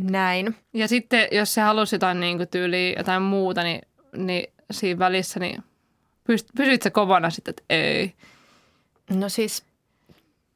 näin. 0.00 0.56
Ja 0.74 0.88
sitten 0.88 1.28
jos 1.32 1.54
se 1.54 1.60
halusi 1.60 1.94
jotain 1.94 2.20
niin 2.20 2.36
kuin 2.36 2.48
tyyliä, 2.48 2.94
jotain 2.98 3.22
muuta, 3.22 3.62
niin, 3.62 3.82
niin 4.16 4.52
siinä 4.70 4.98
välissä, 4.98 5.40
niin 5.40 5.62
pysyt 6.56 6.82
se 6.82 6.90
kovana 6.90 7.30
sitten, 7.30 7.52
että 7.52 7.62
ei? 7.70 8.14
No 9.10 9.28
siis 9.28 9.64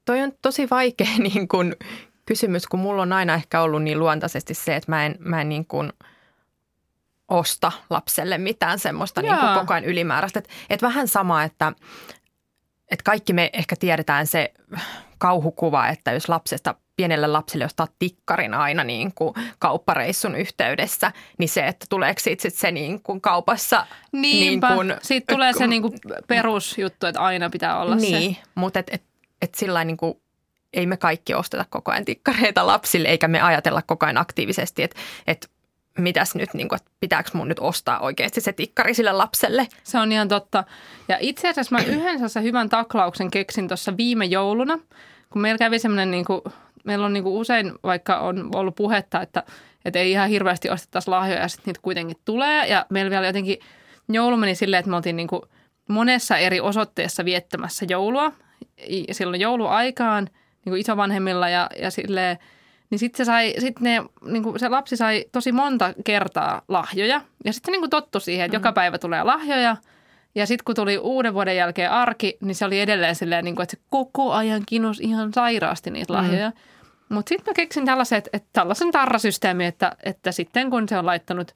toi 0.05 0.21
on 0.23 0.33
tosi 0.43 0.71
vaikea 0.71 1.19
niin 1.33 1.49
kuin 1.49 1.77
kysymys, 2.27 2.67
kun 2.67 2.81
mulla 2.81 3.03
on 3.03 3.13
aina 3.13 3.35
ehkä 3.35 3.61
ollut 3.61 3.83
niin 3.83 3.99
luontaisesti 3.99 4.55
se, 4.55 4.77
että 4.77 4.93
mä 4.93 5.07
en, 5.07 5.17
mä 5.19 5.41
en 5.41 5.49
niin 5.49 5.67
kuin– 5.67 5.93
osta 7.29 7.73
lapselle 7.91 8.39
mitään 8.39 8.79
semmoista 8.79 9.23
niin 9.23 9.39
kuin 9.39 9.55
koko 9.55 9.75
ajan 9.75 9.85
ylimääräistä. 9.85 10.39
Että 10.39 10.51
et 10.71 10.83
vähän 10.83 11.09
sama, 11.09 11.43
että 11.43 11.73
et 12.91 13.03
kaikki 13.03 13.33
me 13.33 13.51
ehkä 13.53 13.77
tiedetään 13.77 14.27
se 14.27 14.53
kauhukuva, 15.19 15.89
että 15.89 16.13
jos 16.13 16.29
lapsesta 16.29 16.75
pienelle 16.97 17.27
lapselle 17.27 17.65
ostaa 17.65 17.89
tikkarin 17.99 18.55
aina 18.55 18.85
niin 18.85 19.13
kuin 19.15 19.35
kauppareissun 19.59 20.35
yhteydessä, 20.35 21.13
niin 21.39 21.49
se, 21.49 21.67
että 21.67 21.87
tuleeko 21.89 22.21
siitä 22.21 22.43
sit 22.43 22.55
se 22.55 22.71
niin 22.71 23.03
kuin 23.03 23.21
kaupassa. 23.21 23.87
Niinpä, 24.13 24.69
niin 24.69 24.77
kuin, 24.77 24.95
siitä 25.03 25.35
tulee 25.35 25.53
se 25.53 25.67
niin 25.67 25.83
kuin 25.83 25.99
perusjuttu, 26.27 27.07
että 27.07 27.21
aina 27.21 27.51
pitää 27.51 27.81
olla 27.81 27.97
niin, 27.97 28.13
se. 28.13 28.19
Niin, 28.19 28.37
mutta 28.55 28.79
et, 28.79 28.91
et, 28.93 29.03
et 29.43 29.55
sillä 29.55 29.85
niin 29.85 29.97
kuin 29.97 30.21
ei 30.73 30.87
me 30.87 30.97
kaikki 30.97 31.35
osteta 31.35 31.65
koko 31.71 31.91
ajan 31.91 32.05
tikkareita 32.05 32.67
lapsille, 32.67 33.09
eikä 33.09 33.29
me 33.29 33.41
ajatella 33.41 33.83
koko 33.83 34.07
ajan 34.07 34.19
aktiivisesti, 34.19 34.83
että, 34.83 34.97
että 35.27 35.49
mitäs 35.99 36.35
nyt, 36.35 36.55
niin 36.55 36.69
kuin, 36.69 36.77
että 36.77 36.91
pitääkö 37.01 37.31
mun 37.33 37.49
nyt 37.49 37.59
ostaa 37.59 38.01
oikeasti 38.01 38.41
se 38.41 38.53
tikkari 38.53 38.95
sille 38.95 39.13
lapselle. 39.13 39.69
Se 39.85 39.99
on 39.99 40.13
ihan 40.13 40.29
totta. 40.29 40.65
Ja 41.09 41.17
itse 41.21 41.49
asiassa 41.49 41.75
mä 41.75 41.83
yhden 41.83 42.21
hyvän 42.43 42.69
taklauksen 42.69 43.31
keksin 43.31 43.69
tuossa 43.69 43.97
viime 43.97 44.25
jouluna, 44.25 44.79
kun 45.31 45.43
meillä 45.43 45.59
kävi 45.59 45.79
semmoinen, 45.79 46.11
niin 46.11 46.25
kuin, 46.25 46.41
meillä 46.85 47.07
on 47.07 47.13
niin 47.13 47.23
kuin 47.23 47.35
usein, 47.35 47.73
vaikka 47.83 48.19
on 48.19 48.51
ollut 48.55 48.75
puhetta, 48.75 49.23
että, 49.23 49.43
että 49.85 49.99
ei 49.99 50.11
ihan 50.11 50.29
hirveästi 50.29 50.71
ostettaisi 50.71 51.11
lahjoja 51.11 51.41
ja 51.41 51.49
sitten 51.49 51.65
niitä 51.67 51.81
kuitenkin 51.83 52.17
tulee. 52.25 52.67
Ja 52.67 52.87
meillä 52.91 53.11
vielä 53.11 53.27
jotenkin 53.27 53.59
joulu 54.09 54.37
meni 54.37 54.55
silleen, 54.55 54.79
että 54.79 54.91
me 54.91 54.97
oltiin 54.97 55.17
niin 55.17 55.29
kuin 55.29 55.43
monessa 55.89 56.37
eri 56.37 56.61
osoitteessa 56.61 57.25
viettämässä 57.25 57.87
joulua 57.89 58.33
silloin 59.13 59.41
jouluaikaan 59.41 60.25
niin 60.65 60.71
kuin 60.71 60.81
isovanhemmilla 60.81 61.49
ja, 61.49 61.71
ja 61.81 61.91
silleen– 61.91 62.39
niin 62.91 62.99
sitten 62.99 63.17
se, 63.17 63.25
sai, 63.25 63.55
sit 63.59 63.81
ne, 63.81 64.03
niin 64.25 64.43
kuin 64.43 64.59
se 64.59 64.69
lapsi 64.69 64.97
sai 64.97 65.25
tosi 65.33 65.53
monta 65.53 65.95
kertaa 66.05 66.63
lahjoja. 66.69 67.21
Ja 67.45 67.53
sitten 67.53 67.75
se 67.75 67.81
niin 67.81 67.91
tottu 67.91 68.21
siihen, 68.21 68.45
että 68.45 68.59
mm. 68.59 68.61
joka 68.61 68.73
päivä 68.73 68.99
tulee 68.99 69.23
lahjoja. 69.23 69.77
Ja 70.35 70.47
sitten 70.47 70.65
kun 70.65 70.75
tuli 70.75 70.99
uuden 70.99 71.35
vuoden 71.35 71.57
jälkeen 71.57 71.91
arki, 71.91 72.37
niin 72.41 72.55
se 72.55 72.65
oli 72.65 72.81
edelleen 72.81 73.15
silleen, 73.15 73.45
niin 73.45 73.55
kuin, 73.57 73.63
että 73.63 73.77
se 73.77 73.83
koko 73.91 74.33
ajan 74.33 74.63
kinus 74.67 75.01
ihan 75.01 75.33
sairaasti 75.33 75.91
niitä 75.91 76.13
mm. 76.13 76.17
lahjoja. 76.17 76.51
Mm. 76.51 77.15
Mutta 77.15 77.29
sitten 77.29 77.51
mä 77.51 77.55
keksin 77.55 77.85
tällaiset, 77.85 78.29
että 78.33 78.49
tällaisen 78.53 78.91
tarrasysteemi, 78.91 79.65
että, 79.65 79.97
että 80.03 80.33
sitten 80.33 80.71
kun 80.71 80.89
se 80.89 80.99
on 80.99 81.07
laittanut 81.07 81.53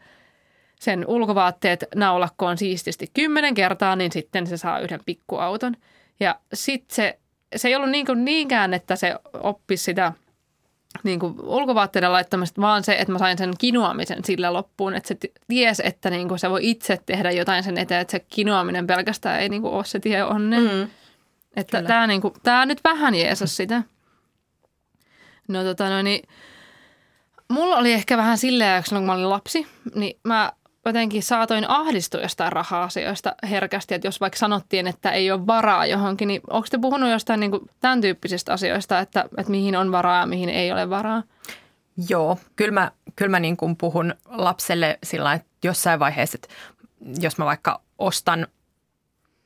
sen 0.81 1.05
ulkovaatteet 1.07 1.85
naulakkoon 1.95 2.59
siististi 2.59 3.11
kymmenen 3.15 3.55
kertaa, 3.55 3.97
niin 3.97 4.13
sitten 4.13 4.47
se 4.47 4.57
saa 4.57 4.79
yhden 4.79 5.01
pikkuauton. 5.07 5.77
Ja 6.21 6.37
sitten 6.55 6.95
se, 6.95 7.19
se 7.57 7.69
ei 7.69 7.77
ollut 7.77 7.91
niin 7.91 8.07
niinkään, 8.25 8.75
että 8.75 8.97
se 8.97 9.15
oppisi 9.43 9.85
sitä– 9.85 10.13
niin 11.03 11.21
kuin 11.21 11.35
ulkovaatteiden 11.43 12.13
laittamista, 12.13 12.61
vaan 12.61 12.85
se, 12.85 12.93
että 12.93 13.13
mä 13.13 13.19
sain 13.19 13.39
sen 13.39 13.53
kinoamisen 13.59 14.25
sillä 14.25 14.53
loppuun. 14.53 14.95
Että 14.95 15.09
se 15.09 15.17
ties, 15.49 15.81
että 15.85 16.11
niin 16.11 16.29
kuin 16.29 16.39
se 16.39 16.51
voi 16.51 16.61
itse 16.63 17.01
tehdä 17.07 17.31
jotain 17.31 17.63
sen 17.63 17.79
eteen, 17.79 18.01
että 18.01 18.11
se 18.13 18.21
kinoaminen 18.21 18.87
pelkästään 18.87 19.41
ei 19.41 19.49
niin 19.49 19.63
kuin 19.63 19.75
ole 19.75 19.85
se 19.85 20.01
tie 20.01 20.25
onne. 20.25 20.59
Mm. 20.59 20.91
Että 21.57 21.83
tämä, 21.83 22.07
niin 22.07 22.21
kuin, 22.21 22.35
tämä 22.43 22.67
nyt 22.67 22.81
vähän 22.85 23.15
jeesas 23.15 23.57
sitä. 23.57 23.83
No 25.49 25.65
tota 25.65 25.89
no 25.89 26.03
niin, 26.03 26.29
mulla 27.49 27.77
oli 27.77 27.93
ehkä 27.93 28.17
vähän 28.17 28.39
silleen, 28.39 28.83
kun 28.89 29.05
mä 29.05 29.13
olin 29.13 29.31
lapsi, 29.31 29.67
niin 29.95 30.19
mä 30.25 30.53
jotenkin 30.85 31.23
saatoin 31.23 31.71
ahdistua 31.71 32.21
jostain 32.21 32.53
raha-asioista 32.53 33.35
herkästi, 33.51 33.95
että 33.95 34.09
jos 34.09 34.21
vaikka 34.21 34.39
sanottiin, 34.39 34.87
että 34.87 35.11
ei 35.11 35.31
ole 35.31 35.47
varaa 35.47 35.87
johonkin, 35.87 36.29
niin 36.29 36.41
onko 36.51 36.69
te 36.71 36.79
puhunut 36.79 37.11
jostain 37.11 37.41
niin 37.41 37.51
kuin 37.51 37.71
tämän 37.81 38.01
tyyppisistä 38.01 38.53
asioista, 38.53 38.99
että, 38.99 39.25
että 39.39 39.51
mihin 39.51 39.77
on 39.77 39.93
varaa 39.93 40.21
ja 40.21 40.27
mihin 40.27 40.49
ei 40.49 40.73
ole 40.73 40.91
varaa? 40.91 41.23
Joo, 42.09 42.39
kyllä 42.57 42.73
mä, 42.73 42.91
kyllä 43.17 43.31
mä 43.31 43.41
niin 43.41 43.57
kuin 43.57 43.77
puhun 43.77 44.15
lapselle 44.25 44.99
sillä 45.05 45.33
että 45.33 45.49
jossain 45.65 46.01
vaiheessa, 46.01 46.39
että 46.43 46.49
jos 47.23 47.39
mä 47.39 47.45
vaikka 47.45 47.81
ostan 47.99 48.47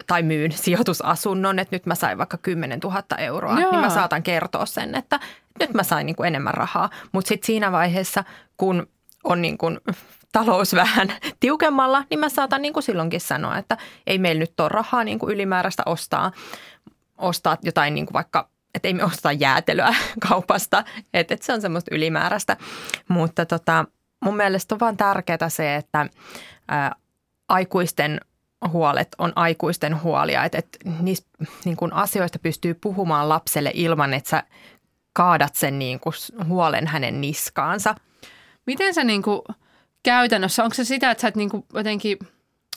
tai 0.06 0.22
myyn 0.22 0.52
sijoitusasunnon, 0.52 1.58
että 1.58 1.76
nyt 1.76 1.86
mä 1.86 1.94
sain 1.94 2.18
vaikka 2.18 2.36
10 2.36 2.78
000 2.78 3.02
euroa, 3.18 3.60
Joo. 3.60 3.70
niin 3.70 3.80
mä 3.80 3.90
saatan 3.90 4.22
kertoa 4.22 4.66
sen, 4.66 4.94
että 4.94 5.20
nyt 5.60 5.74
mä 5.74 5.82
sain 5.82 6.06
niin 6.06 6.16
kuin 6.16 6.26
enemmän 6.26 6.54
rahaa. 6.54 6.90
Mutta 7.12 7.28
sitten 7.28 7.46
siinä 7.46 7.72
vaiheessa, 7.72 8.24
kun 8.56 8.86
on 9.24 9.42
niin 9.42 9.58
kuin 9.58 9.80
talous 10.34 10.74
vähän 10.84 11.12
tiukemmalla, 11.40 12.04
niin 12.10 12.20
mä 12.20 12.28
saatan 12.28 12.62
niin 12.62 12.72
kuin 12.72 12.82
silloinkin 12.82 13.20
sanoa, 13.20 13.58
että 13.58 13.76
ei 14.06 14.18
meillä 14.18 14.40
nyt 14.40 14.60
ole 14.60 14.68
rahaa 14.68 15.04
niin 15.04 15.18
kuin 15.18 15.34
ylimääräistä 15.34 15.82
ostaa, 15.86 16.32
ostaa 17.18 17.56
jotain 17.62 17.94
niin 17.94 18.06
kuin 18.06 18.14
vaikka 18.14 18.48
että 18.74 18.88
ei 18.88 18.94
me 18.94 19.04
osta 19.04 19.32
jäätelöä 19.32 19.94
kaupasta, 20.28 20.84
että, 21.14 21.34
että 21.34 21.46
se 21.46 21.52
on 21.52 21.60
semmoista 21.60 21.94
ylimääräistä. 21.94 22.56
Mutta 23.08 23.46
tota, 23.46 23.84
mun 24.24 24.36
mielestä 24.36 24.74
on 24.74 24.80
vaan 24.80 24.96
tärkeää 24.96 25.48
se, 25.48 25.76
että 25.76 26.06
ää, 26.68 26.94
aikuisten 27.48 28.20
huolet 28.68 29.08
on 29.18 29.32
aikuisten 29.36 30.02
huolia, 30.02 30.44
että, 30.44 30.58
että 30.58 30.78
niistä 31.00 31.30
niin 31.64 31.76
kuin 31.76 31.92
asioista 31.92 32.38
pystyy 32.38 32.74
puhumaan 32.74 33.28
lapselle 33.28 33.70
ilman, 33.74 34.14
että 34.14 34.30
sä 34.30 34.42
kaadat 35.12 35.54
sen 35.54 35.78
niin 35.78 36.00
kuin 36.00 36.14
huolen 36.48 36.86
hänen 36.86 37.20
niskaansa. 37.20 37.94
Miten 38.66 38.94
se 38.94 39.04
niin 39.04 39.22
kuin 39.22 39.40
käytännössä, 40.04 40.64
onko 40.64 40.74
se 40.74 40.84
sitä, 40.84 41.10
että 41.10 41.22
sä 41.22 41.28
et 41.28 41.36
niin 41.36 41.50
kuin 41.50 41.64
jotenkin 41.74 42.18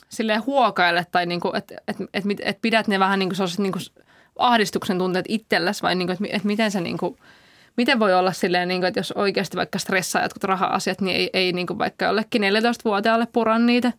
silleen 0.08 0.46
huokaile 0.46 1.06
tai 1.12 1.26
niin 1.26 1.40
kuin, 1.40 1.56
että, 1.56 1.74
että, 1.88 2.04
että, 2.14 2.28
että 2.42 2.62
pidät 2.62 2.88
ne 2.88 2.98
vähän 2.98 3.18
niin 3.18 3.28
kuin 3.28 3.48
niin 3.58 3.72
kuin 3.72 3.82
ahdistuksen 4.38 4.98
tunteet 4.98 5.26
itsellesi 5.28 5.82
vai 5.82 5.94
niin 5.94 6.08
kuin, 6.08 6.14
että, 6.14 6.36
että 6.36 6.46
miten 6.48 6.70
se 6.70 6.80
niin 6.80 6.98
kuin, 6.98 7.16
miten 7.76 7.98
voi 7.98 8.14
olla 8.14 8.32
silleen, 8.32 8.68
niin 8.68 8.80
kuin, 8.80 8.88
että 8.88 9.00
jos 9.00 9.12
oikeasti 9.12 9.56
vaikka 9.56 9.78
stressaa 9.78 10.22
jotkut 10.22 10.44
raha-asiat, 10.44 11.00
niin 11.00 11.16
ei, 11.16 11.30
ei 11.32 11.52
niin 11.52 11.66
kuin 11.66 11.78
vaikka 11.78 12.04
jollekin 12.04 12.42
14-vuotiaalle 12.42 13.26
pura 13.32 13.58
niitä? 13.58 13.92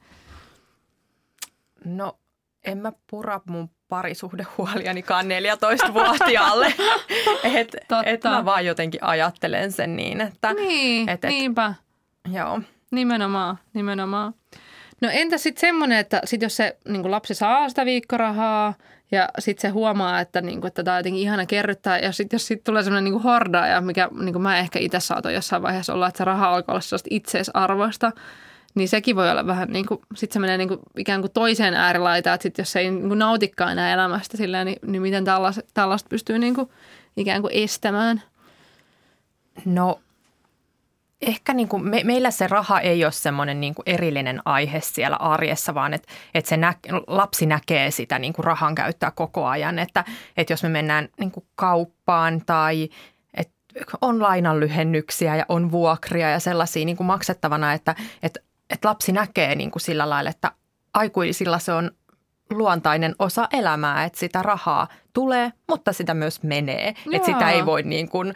No 1.85 2.19
en 2.63 2.77
mä 2.77 2.91
pura 3.09 3.41
mun 3.45 3.69
parisuhdehuolianikaan 3.89 5.25
14-vuotiaalle. 5.25 6.73
että 7.59 7.77
et 8.05 8.23
mä 8.23 8.45
vaan 8.45 8.65
jotenkin 8.65 9.03
ajattelen 9.03 9.71
sen 9.71 9.95
niin, 9.95 10.21
että... 10.21 10.53
Niin, 10.53 11.09
et, 11.09 11.25
et, 11.25 11.29
niinpä. 11.29 11.73
Joo. 12.31 12.61
Nimenomaan, 12.91 13.59
nimenomaan. 13.73 14.33
No 15.01 15.09
entä 15.11 15.37
sitten 15.37 15.61
semmoinen, 15.61 15.97
että 15.97 16.21
sit 16.25 16.41
jos 16.41 16.55
se 16.55 16.77
niin 16.87 17.11
lapsi 17.11 17.33
saa 17.33 17.69
sitä 17.69 17.85
viikkorahaa 17.85 18.73
ja 19.11 19.29
sitten 19.39 19.61
se 19.61 19.69
huomaa, 19.69 20.19
että, 20.19 20.41
niin 20.41 20.61
kuin, 20.61 20.67
että 20.67 20.83
tämä 20.83 20.95
on 20.95 20.99
jotenkin 20.99 21.21
ihana 21.21 21.45
kerryttää 21.45 21.99
ja 21.99 22.11
sitten 22.11 22.37
jos 22.37 22.47
sitten 22.47 22.63
tulee 22.63 22.83
semmoinen 22.83 23.11
niin 23.11 23.21
hordaaja, 23.21 23.81
mikä 23.81 24.09
niin 24.19 24.41
mä 24.41 24.59
ehkä 24.59 24.79
itse 24.79 24.99
saatoin 24.99 25.35
jossain 25.35 25.61
vaiheessa 25.61 25.93
olla, 25.93 26.07
että 26.07 26.17
se 26.17 26.23
raha 26.23 26.49
alkaa 26.49 26.73
olla 26.73 26.81
sellaista 26.81 27.07
itseisarvoista, 27.11 28.11
niin 28.75 28.89
sekin 28.89 29.15
voi 29.15 29.31
olla 29.31 29.47
vähän 29.47 29.69
niin 29.69 29.85
kuin, 29.85 30.01
sitten 30.15 30.33
se 30.33 30.39
menee 30.39 30.57
niin 30.57 30.67
kuin 30.67 30.79
ikään 30.97 31.21
kuin 31.21 31.31
toiseen 31.31 31.73
äärilaitaan, 31.73 32.35
että 32.35 32.43
sitten 32.43 32.63
jos 32.63 32.71
se 32.71 32.79
ei 32.79 32.91
niin 32.91 33.07
kuin 33.07 33.19
nautikaan 33.19 33.71
enää 33.71 33.93
elämästä 33.93 34.37
silleen, 34.37 34.65
niin, 34.65 34.79
niin 34.85 35.01
miten 35.01 35.25
tällaista, 35.25 35.61
tällaista 35.73 36.09
pystyy 36.09 36.39
niin 36.39 36.55
kuin 36.55 36.69
ikään 37.17 37.41
kuin 37.41 37.53
estämään? 37.53 38.21
No 39.65 39.99
ehkä 41.21 41.53
niin 41.53 41.67
kuin 41.67 41.85
me, 41.89 42.01
meillä 42.03 42.31
se 42.31 42.47
raha 42.47 42.79
ei 42.79 43.05
ole 43.05 43.11
semmoinen 43.11 43.61
niin 43.61 43.75
kuin 43.75 43.83
erillinen 43.85 44.41
aihe 44.45 44.81
siellä 44.81 45.15
arjessa, 45.15 45.73
vaan 45.73 45.93
että, 45.93 46.11
että 46.33 46.49
se 46.49 46.57
nä, 46.57 46.73
lapsi 47.07 47.45
näkee 47.45 47.91
sitä 47.91 48.19
niin 48.19 48.33
kuin 48.33 48.43
rahan 48.43 48.75
käyttöä 48.75 49.11
koko 49.11 49.45
ajan. 49.45 49.79
Että, 49.79 50.03
että 50.37 50.53
jos 50.53 50.63
me 50.63 50.69
mennään 50.69 51.09
niin 51.19 51.31
kuin 51.31 51.45
kauppaan 51.55 52.41
tai 52.45 52.89
että 53.33 53.53
on 54.01 54.21
lainanlyhennyksiä 54.21 55.35
ja 55.35 55.45
on 55.49 55.71
vuokria 55.71 56.29
ja 56.29 56.39
sellaisia 56.39 56.85
niin 56.85 56.97
kuin 56.97 57.07
maksettavana, 57.07 57.73
että, 57.73 57.95
että, 58.23 58.39
että 58.69 58.87
lapsi 58.87 59.11
näkee 59.11 59.55
niin 59.55 59.71
kuin 59.71 59.81
sillä 59.81 60.09
lailla, 60.09 60.29
että 60.29 60.51
aikuisilla 60.93 61.59
se 61.59 61.73
on 61.73 61.91
luontainen 62.49 63.15
osa 63.19 63.47
elämää, 63.53 64.03
että 64.03 64.19
sitä 64.19 64.41
rahaa 64.41 64.87
tulee, 65.13 65.53
mutta 65.67 65.93
sitä 65.93 66.13
myös 66.13 66.43
menee. 66.43 66.95
Että 67.13 67.25
sitä 67.25 67.51
ei 67.51 67.65
voi 67.65 67.83
niin 67.83 68.09
kuin 68.09 68.33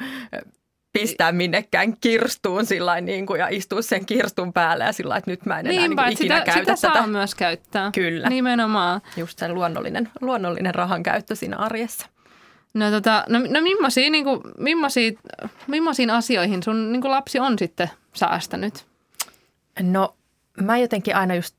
pistää 0.93 1.31
minnekään 1.31 1.97
kirstuun 2.01 2.65
sillä 2.65 3.01
niin 3.01 3.25
kuin, 3.25 3.39
ja 3.39 3.47
istua 3.47 3.81
sen 3.81 4.05
kirstun 4.05 4.53
päälle 4.53 4.83
ja 4.83 4.91
sillä 4.91 5.17
että 5.17 5.31
nyt 5.31 5.45
mä 5.45 5.59
en 5.59 5.67
enää 5.67 5.87
Niinpä, 5.87 6.03
niin 6.03 6.13
ikinä 6.13 6.39
sitä, 6.39 6.45
käytä 6.45 6.75
sitä 6.75 6.87
tätä. 6.87 6.99
saa 6.99 7.07
myös 7.07 7.35
käyttää. 7.35 7.91
Kyllä. 7.91 8.29
Nimenomaan. 8.29 9.01
Just 9.17 9.39
sen 9.39 9.53
luonnollinen, 9.53 10.09
luonnollinen 10.21 10.75
rahan 10.75 11.03
käyttö 11.03 11.35
siinä 11.35 11.57
arjessa. 11.57 12.07
No, 12.73 12.91
tota, 12.91 13.23
no, 13.29 13.39
no 13.39 13.61
millaisia, 13.61 14.09
niin 14.09 14.23
kuin, 14.23 14.41
millaisia, 14.57 15.11
millaisiin 15.67 16.09
asioihin 16.09 16.63
sun 16.63 16.91
niin 16.91 17.01
kuin 17.01 17.11
lapsi 17.11 17.39
on 17.39 17.59
sitten 17.59 17.89
säästänyt? 18.13 18.85
No 19.81 20.15
mä 20.61 20.77
jotenkin 20.77 21.15
aina 21.15 21.35
just 21.35 21.55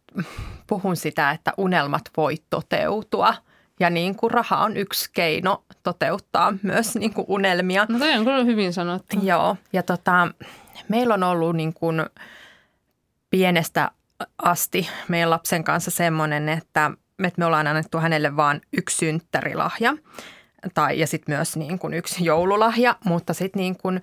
puhun 0.67 0.97
sitä, 0.97 1.31
että 1.31 1.53
unelmat 1.57 2.03
voi 2.17 2.35
toteutua– 2.51 3.35
ja 3.81 3.91
niin 3.91 4.17
kuin 4.17 4.31
raha 4.31 4.57
on 4.57 4.77
yksi 4.77 5.11
keino 5.13 5.65
toteuttaa 5.83 6.55
myös 6.63 6.95
niin 6.95 7.15
kuin 7.15 7.25
unelmia. 7.29 7.87
No 7.89 7.99
toi 7.99 8.13
on 8.13 8.25
kyllä 8.25 8.45
hyvin 8.45 8.73
sanottu. 8.73 9.17
Joo, 9.23 9.57
ja 9.73 9.83
tota, 9.83 10.29
meillä 10.89 11.15
on 11.15 11.23
ollut 11.23 11.57
niin 11.57 11.75
kuin 11.75 12.03
pienestä 13.31 13.91
asti 14.43 14.89
meidän 15.09 15.31
lapsen 15.31 15.65
kanssa 15.65 15.91
semmoinen, 15.91 16.49
että, 16.49 16.91
että 17.25 17.39
me 17.39 17.45
ollaan 17.45 17.67
annettu 17.67 17.99
hänelle 17.99 18.37
vain 18.37 18.61
yksi 18.73 18.97
synttärilahja 18.97 19.95
tai, 20.75 20.99
ja 20.99 21.07
sitten 21.07 21.35
myös 21.35 21.57
niin 21.57 21.79
kuin 21.79 21.95
yksi 21.95 22.25
joululahja, 22.25 22.97
mutta 23.05 23.35
sitten 23.35 23.61
niin 23.61 23.77
kuin, 23.77 24.03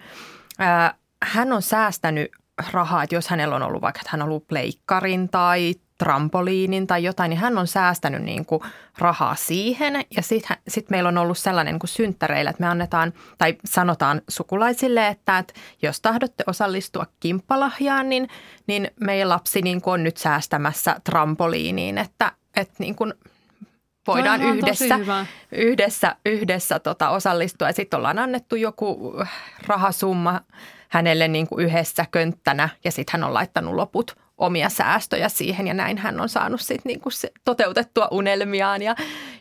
ää, 0.59 0.93
hän 1.23 1.53
on 1.53 1.61
säästänyt 1.61 2.31
rahaa, 2.71 3.03
että 3.03 3.15
jos 3.15 3.27
hänellä 3.27 3.55
on 3.55 3.63
ollut 3.63 3.81
vaikka, 3.81 3.99
että 3.99 4.09
hän 4.11 4.21
on 4.21 4.27
ollut 4.27 4.47
pleikkarin 4.47 5.29
tai 5.29 5.75
trampoliinin 6.01 6.87
tai 6.87 7.03
jotain, 7.03 7.29
niin 7.29 7.39
hän 7.39 7.57
on 7.57 7.67
säästänyt 7.67 8.23
niin 8.23 8.45
kuin 8.45 8.61
rahaa 8.97 9.35
siihen. 9.35 10.05
Ja 10.15 10.21
sitten 10.21 10.57
sit 10.67 10.89
meillä 10.89 11.07
on 11.07 11.17
ollut 11.17 11.37
sellainen 11.37 11.73
niin 11.73 11.79
kuin 11.79 11.89
synttäreillä, 11.89 12.49
että 12.49 12.63
me 12.63 12.67
annetaan 12.67 13.13
tai 13.37 13.55
sanotaan 13.65 14.21
sukulaisille, 14.27 15.07
että, 15.07 15.37
että 15.37 15.53
jos 15.81 16.01
tahdotte 16.01 16.43
osallistua 16.47 17.05
kimppalahjaan, 17.19 18.09
niin, 18.09 18.27
niin 18.67 18.91
meidän 18.99 19.29
lapsi 19.29 19.61
niin 19.61 19.81
kuin 19.81 19.93
on 19.93 20.03
nyt 20.03 20.17
säästämässä 20.17 20.95
trampoliiniin, 21.03 21.97
että, 21.97 22.31
että 22.55 22.75
niin 22.79 22.95
kuin 22.95 23.13
voidaan 24.07 24.41
yhdessä, 24.41 24.99
yhdessä, 25.51 26.15
yhdessä 26.25 26.79
tota 26.79 27.09
osallistua. 27.09 27.67
Ja 27.67 27.73
sitten 27.73 27.97
ollaan 27.97 28.19
annettu 28.19 28.55
joku 28.55 29.13
rahasumma 29.67 30.41
hänelle 30.89 31.27
niin 31.27 31.47
kuin 31.47 31.65
yhdessä 31.65 32.05
könttänä 32.11 32.69
ja 32.83 32.91
sitten 32.91 33.11
hän 33.19 33.27
on 33.27 33.33
laittanut 33.33 33.75
loput 33.75 34.20
omia 34.41 34.69
säästöjä 34.69 35.29
siihen 35.29 35.67
ja 35.67 35.73
näin 35.73 35.97
hän 35.97 36.21
on 36.21 36.29
saanut 36.29 36.61
sitten 36.61 36.89
niin 36.89 36.99
kuin 36.99 37.13
se, 37.13 37.31
toteutettua 37.45 38.07
unelmiaan 38.11 38.81
ja, 38.81 38.95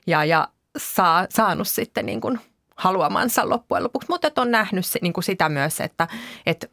ja, 0.07 0.25
ja 0.25 0.49
saa, 0.79 1.27
saanut 1.31 1.69
sitten 1.69 2.07
niin 2.07 2.21
kuin 2.21 2.41
haluamansa 2.77 3.49
loppujen 3.49 3.85
lopuksi. 3.85 4.09
Mutta 4.09 4.31
on 4.37 4.51
nähnyt 4.51 4.87
se, 4.87 4.99
niin 5.03 5.13
kuin 5.13 5.25
sitä 5.25 5.49
myös, 5.49 5.81
että, 5.81 6.09
että 6.47 6.67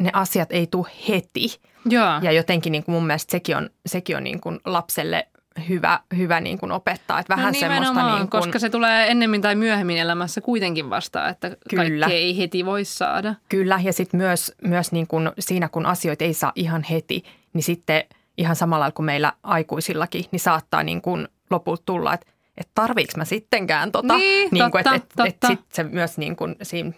ne 0.00 0.10
asiat 0.12 0.52
ei 0.52 0.66
tule 0.66 0.88
heti. 1.08 1.60
Joo. 1.84 2.20
Ja 2.22 2.32
jotenkin 2.32 2.72
niin 2.72 2.84
kuin 2.84 2.92
mun 2.92 3.06
mielestä 3.06 3.30
sekin 3.30 3.56
on, 3.56 3.70
sekin 3.86 4.16
on 4.16 4.24
niin 4.24 4.40
kuin 4.40 4.60
lapselle 4.64 5.28
hyvä, 5.68 6.00
hyvä 6.16 6.40
niin 6.40 6.58
kuin 6.58 6.72
opettaa. 6.72 7.20
Että 7.20 7.36
vähän 7.36 7.52
no 7.52 7.60
semmoista 7.60 8.06
niin 8.06 8.28
kuin, 8.28 8.30
koska 8.30 8.58
se 8.58 8.70
tulee 8.70 9.10
ennemmin 9.10 9.42
tai 9.42 9.54
myöhemmin 9.54 9.98
elämässä 9.98 10.40
kuitenkin 10.40 10.90
vastaan, 10.90 11.30
että 11.30 11.56
kyllä. 11.70 12.06
kaikki 12.06 12.16
ei 12.16 12.38
heti 12.38 12.66
voi 12.66 12.84
saada. 12.84 13.34
Kyllä, 13.48 13.80
ja 13.82 13.92
sitten 13.92 14.20
myös, 14.20 14.52
myös 14.64 14.92
niin 14.92 15.06
kuin 15.06 15.30
siinä, 15.38 15.68
kun 15.68 15.86
asioita 15.86 16.24
ei 16.24 16.34
saa 16.34 16.52
ihan 16.54 16.82
heti, 16.82 17.22
niin 17.52 17.62
sitten 17.62 18.04
ihan 18.38 18.56
samalla 18.56 18.90
kuin 18.90 19.06
meillä 19.06 19.32
aikuisillakin, 19.42 20.24
niin 20.30 20.40
saattaa 20.40 20.82
niin 20.82 21.02
kuin 21.02 21.28
lopulta 21.50 21.82
tulla, 21.86 22.14
että 22.14 22.32
että 22.56 22.72
tarviiko 22.74 23.12
mä 23.16 23.24
sittenkään 23.24 23.92
tota. 23.92 24.16
Niin, 24.16 24.48
niin 24.52 24.70
kuin, 24.70 24.80
että, 24.80 24.94
että, 24.94 25.24
että 25.24 25.46
sitten 25.46 25.66
se 25.72 25.82
myös 25.82 26.18
niin 26.18 26.36
kuin 26.36 26.56
siinä 26.62 26.92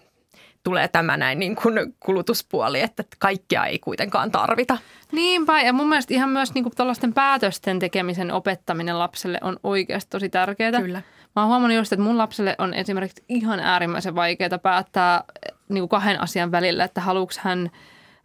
tulee 0.62 0.88
tämä 0.88 1.16
näin 1.16 1.38
niin 1.38 1.56
kuin 1.56 1.94
kulutuspuoli, 2.00 2.80
että 2.80 3.04
kaikkea 3.18 3.64
ei 3.66 3.78
kuitenkaan 3.78 4.30
tarvita. 4.30 4.78
Niinpä, 5.12 5.60
ja 5.60 5.72
mun 5.72 5.88
mielestä 5.88 6.14
ihan 6.14 6.30
myös 6.30 6.54
niin 6.54 6.64
kuin 6.64 7.14
päätösten 7.14 7.78
tekemisen 7.78 8.32
opettaminen 8.32 8.98
lapselle 8.98 9.38
on 9.40 9.56
oikeasti 9.62 10.10
tosi 10.10 10.28
tärkeää. 10.28 10.80
Kyllä. 10.80 11.02
Mä 11.36 11.42
oon 11.42 11.48
huomannut 11.48 11.78
just, 11.78 11.92
että 11.92 12.02
mun 12.02 12.18
lapselle 12.18 12.54
on 12.58 12.74
esimerkiksi 12.74 13.24
ihan 13.28 13.60
äärimmäisen 13.60 14.14
vaikeaa 14.14 14.58
päättää 14.62 15.24
niin 15.68 15.82
kuin 15.82 15.88
kahden 15.88 16.20
asian 16.20 16.52
välillä, 16.52 16.84
että 16.84 17.00
haluuks 17.00 17.38
hän 17.38 17.70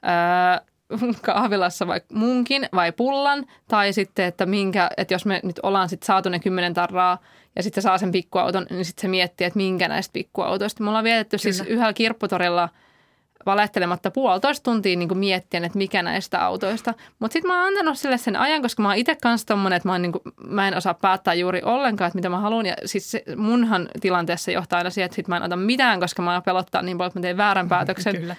ää, 0.01 0.61
kahvilassa 1.21 1.87
vaikka 1.87 2.15
munkin 2.15 2.69
vai 2.75 2.91
pullan, 2.91 3.45
tai 3.67 3.93
sitten, 3.93 4.25
että, 4.25 4.45
minkä, 4.45 4.89
että 4.97 5.13
jos 5.13 5.25
me 5.25 5.39
nyt 5.43 5.59
ollaan 5.63 5.89
sitten 5.89 6.05
saatu 6.05 6.29
ne 6.29 6.39
kymmenen 6.39 6.73
tarraa 6.73 7.17
ja 7.55 7.63
sitten 7.63 7.83
saa 7.83 7.97
sen 7.97 8.11
pikkuauton, 8.11 8.65
niin 8.69 8.85
sitten 8.85 9.01
se 9.01 9.07
miettii, 9.07 9.47
että 9.47 9.57
minkä 9.57 9.87
näistä 9.87 10.13
pikkuautoista. 10.13 10.83
Me 10.83 10.89
ollaan 10.89 11.03
vietetty 11.03 11.37
Kyllä. 11.37 11.53
siis 11.53 11.67
yhdellä 11.67 11.93
kirpputorilla 11.93 12.69
valehtelematta 13.45 14.11
puolitoista 14.11 14.63
tuntia 14.63 14.97
niin 14.97 15.07
kuin 15.07 15.17
miettien, 15.17 15.65
että 15.65 15.77
mikä 15.77 16.03
näistä 16.03 16.45
autoista. 16.45 16.93
Mutta 17.19 17.33
sitten 17.33 17.51
mä 17.51 17.57
oon 17.57 17.67
antanut 17.67 17.97
sille 17.97 18.17
sen 18.17 18.35
ajan, 18.35 18.61
koska 18.61 18.81
mä 18.81 18.89
oon 18.89 18.97
itse 18.97 19.15
kanssa 19.15 19.47
tommonen, 19.47 19.77
että 19.77 19.89
mä, 19.89 19.93
oon, 19.93 20.01
niin 20.01 20.11
kuin, 20.11 20.21
mä 20.43 20.67
en 20.67 20.77
osaa 20.77 20.93
päättää 20.93 21.33
juuri 21.33 21.61
ollenkaan, 21.63 22.07
että 22.07 22.17
mitä 22.17 22.29
mä 22.29 22.39
haluan. 22.39 22.65
Ja 22.65 22.75
siis 22.85 23.11
se, 23.11 23.23
munhan 23.35 23.89
tilanteessa 24.01 24.51
johtaa 24.51 24.77
aina 24.77 24.89
siihen, 24.89 25.05
että 25.05 25.15
sit 25.15 25.27
mä 25.27 25.37
en 25.37 25.43
ota 25.43 25.55
mitään, 25.55 25.99
koska 25.99 26.21
mä 26.21 26.41
pelottaa 26.41 26.81
niin 26.81 26.97
paljon, 26.97 27.09
että 27.09 27.19
mä 27.19 27.21
teen 27.21 27.37
väärän 27.37 27.69
päätöksen. 27.75 28.15
Kyllä. 28.15 28.35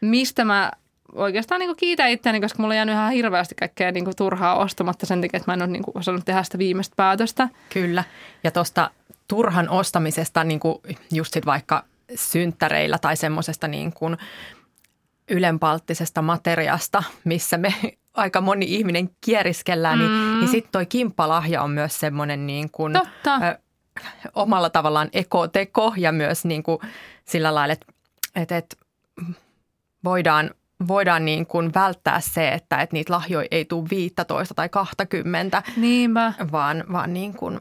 Mistä 0.00 0.44
mä 0.44 0.72
oikeastaan 1.14 1.58
niin 1.58 1.76
kiitän 1.76 2.10
itseäni, 2.10 2.40
koska 2.40 2.62
mulla 2.62 2.72
on 2.72 2.76
jäänyt 2.76 2.92
ihan 2.92 3.12
hirveästi 3.12 3.54
kaikkea 3.54 3.92
niin 3.92 4.04
kuin 4.04 4.16
turhaa 4.16 4.54
ostamatta 4.54 5.06
sen 5.06 5.20
takia, 5.20 5.38
että 5.38 5.50
mä 5.50 5.54
en 5.54 5.62
ole 5.62 5.70
niin 5.70 5.82
kuin 5.82 5.98
osannut 5.98 6.24
tehdä 6.24 6.42
sitä 6.42 6.58
viimeistä 6.58 6.94
päätöstä. 6.96 7.48
Kyllä. 7.72 8.04
Ja 8.44 8.50
tuosta 8.50 8.90
turhan 9.28 9.68
ostamisesta 9.68 10.44
niin 10.44 10.60
kuin 10.60 10.78
just 11.12 11.34
sit 11.34 11.46
vaikka 11.46 11.84
synttäreillä 12.14 12.98
tai 12.98 13.16
semmoisesta 13.16 13.68
niin 13.68 13.92
kuin 13.92 14.16
ylenpalttisesta 15.30 16.22
materiasta, 16.22 17.02
missä 17.24 17.58
me 17.58 17.74
aika 18.14 18.40
moni 18.40 18.66
ihminen 18.74 19.10
kieriskellään, 19.20 19.98
niin, 19.98 20.10
mm. 20.10 20.16
niin, 20.16 20.40
niin 20.40 20.48
sitten 20.48 20.72
toi 20.72 20.86
kimppalahja 20.86 21.62
on 21.62 21.70
myös 21.70 22.00
semmoinen 22.00 22.46
niin 22.46 22.70
kuin, 22.70 22.92
Totta. 22.92 23.34
Ö, 23.34 23.58
omalla 24.34 24.70
tavallaan 24.70 25.08
ekoteko 25.12 25.94
ja 25.96 26.12
myös 26.12 26.44
niin 26.44 26.62
kuin 26.62 26.78
sillä 27.24 27.54
lailla, 27.54 27.72
että, 27.72 27.86
että, 28.36 28.56
että 28.56 28.76
voidaan 30.04 30.50
voidaan 30.88 31.24
niin 31.24 31.46
kuin 31.46 31.74
välttää 31.74 32.20
se, 32.20 32.48
että, 32.48 32.76
että 32.76 32.94
niitä 32.94 33.12
lahjoja 33.12 33.48
ei 33.50 33.64
tule 33.64 33.88
15 33.90 34.54
tai 34.54 34.68
20, 34.68 35.62
Niinpä. 35.76 36.32
vaan, 36.52 36.84
vaan 36.92 37.14
niin 37.14 37.34
kuin, 37.34 37.60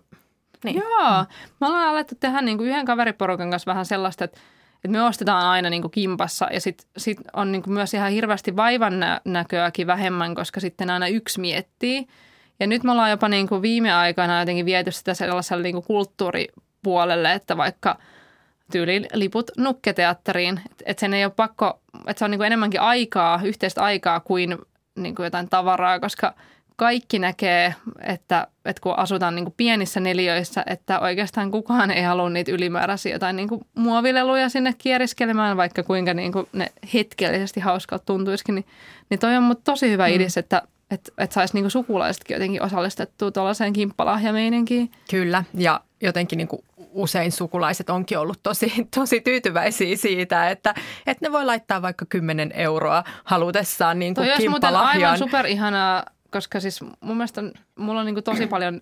niin. 0.63 0.75
Joo, 0.75 1.25
me 1.61 1.67
ollaan 1.67 1.87
alettu 1.87 2.15
tehdä 2.19 2.41
niin 2.41 2.57
kuin 2.57 2.69
yhden 2.69 2.85
kaveriporukan 2.85 3.49
kanssa 3.49 3.71
vähän 3.71 3.85
sellaista, 3.85 4.25
että, 4.25 4.39
että 4.75 4.89
me 4.89 5.01
ostetaan 5.01 5.45
aina 5.45 5.69
niin 5.69 5.81
kuin 5.81 5.91
kimpassa 5.91 6.47
ja 6.51 6.61
sitten 6.61 6.87
sit 6.97 7.17
on 7.33 7.51
niin 7.51 7.63
kuin 7.63 7.73
myös 7.73 7.93
ihan 7.93 8.11
hirveästi 8.11 8.55
vaivan 8.55 8.93
näköäkin 9.25 9.87
vähemmän, 9.87 10.35
koska 10.35 10.59
sitten 10.59 10.89
aina 10.89 11.07
yksi 11.07 11.39
miettii. 11.39 12.07
Ja 12.59 12.67
nyt 12.67 12.83
me 12.83 12.91
ollaan 12.91 13.09
jopa 13.09 13.29
niin 13.29 13.47
kuin 13.47 13.61
viime 13.61 13.93
aikana 13.93 14.39
jotenkin 14.39 14.65
viety 14.65 14.91
sitä 14.91 15.13
sellaiselle 15.13 15.63
niin 15.63 15.75
kuin 15.75 15.85
kulttuuripuolelle, 15.85 17.33
että 17.33 17.57
vaikka– 17.57 17.97
tyyliin 18.73 19.07
liput 19.13 19.51
nukketeatteriin. 19.57 20.61
Että 20.71 20.83
et 20.87 20.99
sen 20.99 21.13
ei 21.13 21.25
ole 21.25 21.33
pakko, 21.35 21.79
että 22.07 22.19
se 22.19 22.25
on 22.25 22.31
niinku 22.31 22.43
enemmänkin 22.43 22.81
aikaa, 22.81 23.41
yhteistä 23.43 23.83
aikaa 23.83 24.19
kuin 24.19 24.57
niinku 24.95 25.23
jotain 25.23 25.49
tavaraa, 25.49 25.99
koska 25.99 26.33
kaikki 26.75 27.19
näkee, 27.19 27.75
että, 28.01 28.47
että 28.65 28.81
kun 28.81 28.99
asutaan 28.99 29.35
niinku 29.35 29.53
pienissä 29.57 29.99
neliöissä, 29.99 30.63
että 30.67 30.99
oikeastaan 30.99 31.51
kukaan 31.51 31.91
ei 31.91 32.03
halua 32.03 32.29
niitä 32.29 32.51
ylimääräisiä 32.51 33.13
jotain 33.13 33.35
niinku 33.35 33.61
muovileluja 33.75 34.49
sinne 34.49 34.73
kieriskelemään, 34.77 35.57
vaikka 35.57 35.83
kuinka 35.83 36.13
niinku 36.13 36.49
ne 36.53 36.71
hetkellisesti 36.93 37.59
hauskalta 37.59 38.05
tuntuisikin. 38.05 38.55
Niin, 38.55 38.65
niin 39.09 39.19
toi 39.19 39.35
on 39.37 39.55
tosi 39.63 39.89
hyvä 39.91 40.07
mm. 40.07 40.13
idis, 40.13 40.37
että 40.37 40.61
että 40.91 41.11
et 41.17 41.31
saisi 41.31 41.53
niinku 41.53 41.69
sukulaisetkin 41.69 42.35
jotenkin 42.35 42.63
osallistettua 42.63 43.31
tuollaiseen 43.31 43.73
kimppalahjameininkiin. 43.73 44.91
Kyllä, 45.09 45.43
ja 45.53 45.81
jotenkin 46.01 46.37
niinku 46.37 46.63
usein 46.93 47.31
sukulaiset 47.31 47.89
onkin 47.89 48.19
ollut 48.19 48.39
tosi, 48.43 48.73
tosi 48.95 49.21
tyytyväisiä 49.21 49.97
siitä, 49.97 50.49
että, 50.49 50.73
että 51.07 51.25
ne 51.25 51.31
voi 51.31 51.45
laittaa 51.45 51.81
vaikka 51.81 52.05
10 52.09 52.51
euroa 52.51 53.03
halutessaan 53.23 53.99
niin 53.99 54.15
kuin 54.15 54.27
Toi 54.37 54.49
muuten 54.49 54.75
aivan 54.75 55.17
superihanaa, 55.17 56.05
koska 56.31 56.59
siis 56.59 56.81
mun 56.81 57.17
mielestä 57.17 57.41
mulla 57.75 57.99
on 57.99 58.05
niin 58.05 58.15
kuin 58.15 58.23
tosi 58.23 58.47
paljon 58.47 58.81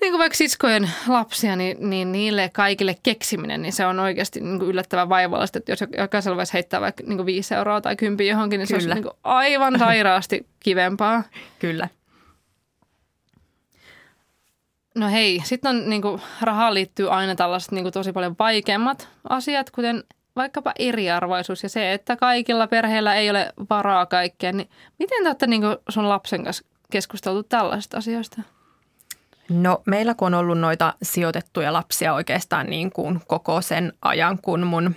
niin 0.00 0.12
kuin 0.12 0.18
vaikka 0.18 0.36
siskojen 0.36 0.90
lapsia, 1.08 1.56
niin, 1.56 1.90
niin 1.90 2.12
niille 2.12 2.50
kaikille 2.52 2.96
keksiminen, 3.02 3.62
niin 3.62 3.72
se 3.72 3.86
on 3.86 4.00
oikeasti 4.00 4.40
niin 4.40 4.58
kuin 4.58 4.70
yllättävän 4.70 5.08
vaivallista. 5.08 5.58
Että 5.58 5.72
jos 5.72 5.84
jokaisella 5.98 6.36
voisi 6.36 6.52
heittää 6.52 6.80
vaikka 6.80 7.04
niin 7.06 7.16
kuin 7.16 7.26
5 7.26 7.54
euroa 7.54 7.80
tai 7.80 7.96
10 7.96 8.26
johonkin, 8.26 8.58
niin 8.58 8.68
Kyllä. 8.68 8.80
se 8.80 8.86
olisi 8.86 8.94
niin 8.94 9.02
kuin 9.02 9.16
aivan 9.24 9.78
sairaasti 9.78 10.46
kivempaa. 10.60 11.22
Kyllä. 11.58 11.88
No 14.96 15.08
hei, 15.08 15.42
sitten 15.44 15.76
on 15.76 15.90
niin 15.90 16.02
kuin, 16.02 16.22
rahaan 16.40 16.74
liittyy 16.74 17.10
aina 17.14 17.34
tällaiset 17.34 17.72
niin 17.72 17.84
kuin, 17.84 17.92
tosi 17.92 18.12
paljon 18.12 18.36
vaikeammat 18.38 19.08
asiat, 19.28 19.70
kuten 19.70 20.04
vaikkapa 20.36 20.72
eriarvoisuus 20.78 21.62
ja 21.62 21.68
se, 21.68 21.92
että 21.92 22.16
kaikilla 22.16 22.66
perheillä 22.66 23.14
ei 23.14 23.30
ole 23.30 23.52
varaa 23.70 24.06
kaikkeen. 24.06 24.56
Niin 24.56 24.68
miten 24.98 25.22
te 25.22 25.28
olette 25.28 25.46
niin 25.46 25.62
kuin 25.62 25.76
sun 25.88 26.08
lapsen 26.08 26.44
kanssa 26.44 26.64
keskusteltu 26.90 27.42
tällaisista 27.42 27.96
asioista? 27.96 28.42
No 29.48 29.82
meillä 29.86 30.14
kun 30.14 30.26
on 30.26 30.34
ollut 30.34 30.58
noita 30.58 30.94
sijoitettuja 31.02 31.72
lapsia 31.72 32.14
oikeastaan 32.14 32.66
niin 32.66 32.92
kuin 32.92 33.20
koko 33.26 33.60
sen 33.60 33.92
ajan, 34.02 34.38
kun 34.42 34.66
mun, 34.66 34.94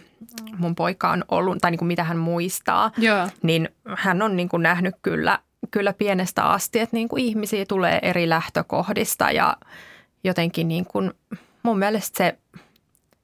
mun 0.57 0.75
poika 0.75 1.09
on 1.09 1.23
ollut, 1.31 1.57
tai 1.61 1.71
niin 1.71 1.79
kuin 1.79 1.87
mitä 1.87 2.03
hän 2.03 2.17
muistaa, 2.17 2.91
Joo. 2.97 3.27
niin 3.41 3.69
hän 3.97 4.21
on 4.21 4.35
niin 4.35 4.49
kuin 4.49 4.63
nähnyt 4.63 4.95
kyllä, 5.01 5.39
kyllä 5.71 5.93
pienestä 5.93 6.43
asti, 6.43 6.79
että 6.79 6.95
niin 6.95 7.09
kuin 7.09 7.25
ihmisiä 7.25 7.65
tulee 7.65 7.99
eri 8.01 8.29
lähtökohdista 8.29 9.31
ja– 9.31 9.57
jotenkin 10.23 10.67
niin 10.67 10.85
kuin, 10.85 11.13
mun 11.63 11.79
mielestä 11.79 12.17
se 12.17 12.37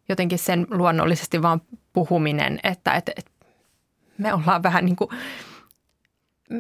jotenkin 0.10 0.39
sen 0.39 0.67
luonnollisesti 0.69 1.41
vaan 1.41 1.62
puhuminen, 1.93 2.60
että, 2.63 2.93
että, 2.93 3.12
että 3.17 3.31
me 4.17 4.34
ollaan 4.34 4.63
vähän 4.63 4.86
niin 4.86 4.95
kuin, 4.95 5.10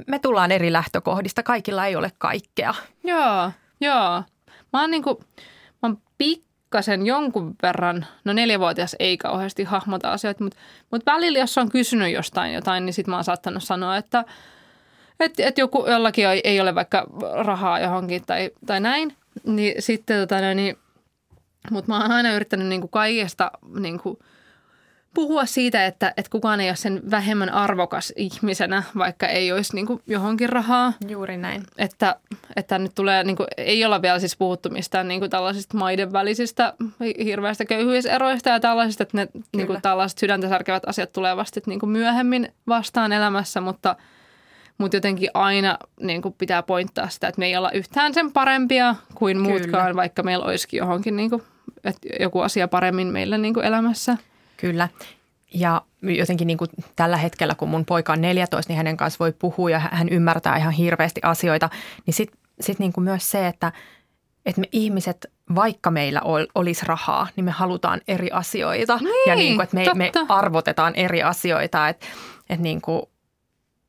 me 0.07 0.19
tullaan 0.19 0.51
eri 0.51 0.73
lähtökohdista, 0.73 1.43
kaikilla 1.43 1.85
ei 1.85 1.95
ole 1.95 2.11
kaikkea. 2.17 2.73
Joo, 3.03 3.51
joo. 3.81 4.23
Mä 4.73 4.81
oon 4.81 4.91
niin 4.91 5.03
kuin, 5.03 5.17
mä 5.81 5.89
oon 5.89 5.97
pikkasen 6.17 7.05
jonkun 7.05 7.55
verran, 7.63 8.05
no 8.23 8.33
neljävuotias 8.33 8.95
ei 8.99 9.17
kauheasti 9.17 9.63
hahmota 9.63 10.11
asioita, 10.11 10.43
mutta, 10.43 10.59
mutta 10.91 11.11
välillä 11.11 11.39
jos 11.39 11.57
on 11.57 11.69
kysynyt 11.69 12.13
jostain 12.13 12.53
jotain, 12.53 12.85
niin 12.85 12.93
sit 12.93 13.07
mä 13.07 13.15
oon 13.15 13.23
saattanut 13.23 13.63
sanoa, 13.63 13.97
että 13.97 14.25
että 15.19 15.43
et 15.47 15.57
joku, 15.57 15.85
jollakin 15.87 16.25
ei 16.43 16.61
ole 16.61 16.75
vaikka 16.75 17.07
rahaa 17.43 17.79
johonkin 17.79 18.25
tai, 18.25 18.51
tai 18.65 18.79
näin. 18.79 19.15
Niin 19.43 19.81
sitten 19.81 20.19
tota, 20.19 20.41
no, 20.41 20.53
niin, 20.53 20.77
mutta 21.71 21.91
mä 21.91 22.01
oon 22.01 22.11
aina 22.11 22.33
yrittänyt 22.33 22.67
niin 22.67 22.81
kuin 22.81 22.91
kaikesta 22.91 23.51
niin 23.79 23.99
kuin, 23.99 24.17
puhua 25.15 25.45
siitä, 25.45 25.85
että, 25.85 26.13
että 26.17 26.31
kukaan 26.31 26.61
ei 26.61 26.69
ole 26.69 26.75
sen 26.75 27.11
vähemmän 27.11 27.49
arvokas 27.49 28.13
ihmisenä, 28.15 28.83
vaikka 28.97 29.27
ei 29.27 29.51
olisi 29.51 29.75
niin 29.75 29.85
kuin 29.85 30.01
johonkin 30.07 30.49
rahaa. 30.49 30.93
Juuri 31.07 31.37
näin. 31.37 31.63
Että, 31.77 32.15
että 32.55 32.79
nyt 32.79 32.91
tulee, 32.95 33.23
niin 33.23 33.35
kuin, 33.35 33.47
ei 33.57 33.85
olla 33.85 34.01
vielä 34.01 34.19
siis 34.19 34.37
puhuttu 34.37 34.69
mistään 34.69 35.07
niin 35.07 35.19
kuin 35.19 35.31
tällaisista 35.31 35.77
maiden 35.77 36.13
välisistä 36.13 36.73
hirveistä 37.23 37.65
köyhyyseroista 37.65 38.49
ja 38.49 38.59
tällaisista, 38.59 39.03
että 39.03 39.17
ne 39.17 39.27
niin 39.55 39.67
kuin, 39.67 39.81
tällaiset 39.81 40.17
sydäntä 40.17 40.49
särkevät 40.49 40.83
asiat 40.87 41.11
tulee 41.13 41.37
vasta 41.37 41.61
niin 41.65 41.79
kuin 41.79 41.89
myöhemmin 41.89 42.53
vastaan 42.67 43.11
elämässä, 43.11 43.61
mutta– 43.61 43.95
mutta 44.77 44.97
jotenkin 44.97 45.29
aina 45.33 45.77
niin 46.01 46.21
kuin 46.21 46.35
pitää 46.37 46.63
pointtaa 46.63 47.09
sitä, 47.09 47.27
että 47.27 47.39
me 47.39 47.45
ei 47.45 47.57
olla 47.57 47.71
yhtään 47.71 48.13
sen 48.13 48.31
parempia 48.31 48.95
kuin 49.15 49.37
Kyllä. 49.37 49.49
muutkaan, 49.49 49.95
vaikka 49.95 50.23
meillä 50.23 50.45
olisikin 50.45 50.77
johonkin 50.77 51.15
niin 51.15 51.29
kuin, 51.29 51.41
että 51.83 52.07
joku 52.19 52.39
asia 52.39 52.67
paremmin 52.67 53.07
meillä 53.07 53.37
niin 53.37 53.53
kuin 53.53 53.65
elämässä. 53.65 54.17
Kyllä. 54.57 54.89
Ja 55.53 55.81
jotenkin 56.01 56.47
niin 56.47 56.57
kuin 56.57 56.69
tällä 56.95 57.17
hetkellä, 57.17 57.55
kun 57.55 57.69
mun 57.69 57.85
poika 57.85 58.13
on 58.13 58.21
14, 58.21 58.71
niin 58.71 58.77
hänen 58.77 58.97
kanssa 58.97 59.19
voi 59.19 59.31
puhua 59.31 59.69
ja 59.69 59.79
hän 59.79 60.09
ymmärtää 60.09 60.57
ihan 60.57 60.73
hirveästi 60.73 61.21
asioita. 61.23 61.69
Niin 62.05 62.13
sitten 62.13 62.39
sit 62.61 62.79
niin 62.79 62.93
kuin 62.93 63.03
myös 63.03 63.31
se, 63.31 63.47
että, 63.47 63.71
että 64.45 64.61
me 64.61 64.67
ihmiset, 64.71 65.25
vaikka 65.55 65.91
meillä 65.91 66.21
ol, 66.21 66.45
olisi 66.55 66.85
rahaa, 66.85 67.27
niin 67.35 67.45
me 67.45 67.51
halutaan 67.51 68.01
eri 68.07 68.31
asioita. 68.31 68.97
Niin, 68.97 69.29
ja 69.29 69.35
niin 69.35 69.55
kuin, 69.55 69.63
että 69.63 69.95
me, 69.95 70.11
me 70.13 70.25
arvotetaan 70.29 70.95
eri 70.95 71.23
asioita. 71.23 71.89
Että, 71.89 72.05
että 72.49 72.63
niin 72.63 72.81
kuin 72.81 73.01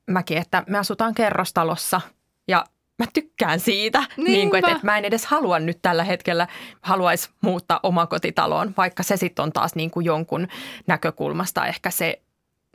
mäkin, 0.07 0.39
että 0.39 0.65
me 0.67 0.79
asutaan 0.79 1.15
kerrostalossa 1.15 2.01
ja 2.49 2.65
mä 2.99 3.07
tykkään 3.13 3.61
siitä, 3.61 4.05
niin 4.17 4.51
kuin, 4.51 4.59
että, 4.59 4.71
että 4.71 4.87
mä 4.87 4.99
en 4.99 5.05
edes 5.05 5.27
halua 5.27 5.59
nyt 5.59 5.79
tällä 5.83 6.05
hetkellä, 6.05 6.47
haluaisi 6.81 7.31
muuttaa 7.41 7.81
omakotitaloon, 7.83 8.75
vaikka 8.77 9.03
se 9.03 9.17
sitten 9.17 9.43
on 9.43 9.53
taas 9.53 9.75
niin 9.75 9.91
kuin 9.91 10.07
jonkun 10.07 10.49
näkökulmasta 10.87 11.67
ehkä 11.67 11.91
se 11.91 12.21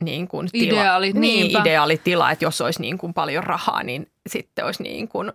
niin 0.04 0.28
kuin 0.28 0.48
tila, 0.52 0.80
ideaali, 0.80 1.12
niin, 1.12 1.60
ideaali 1.60 2.00
tila, 2.04 2.30
että 2.30 2.44
jos 2.44 2.60
olisi 2.60 2.80
niin 2.80 2.98
kuin 2.98 3.14
paljon 3.14 3.44
rahaa, 3.44 3.82
niin 3.82 4.10
sitten 4.26 4.64
olisi 4.64 4.82
niin 4.82 5.08
kuin 5.08 5.32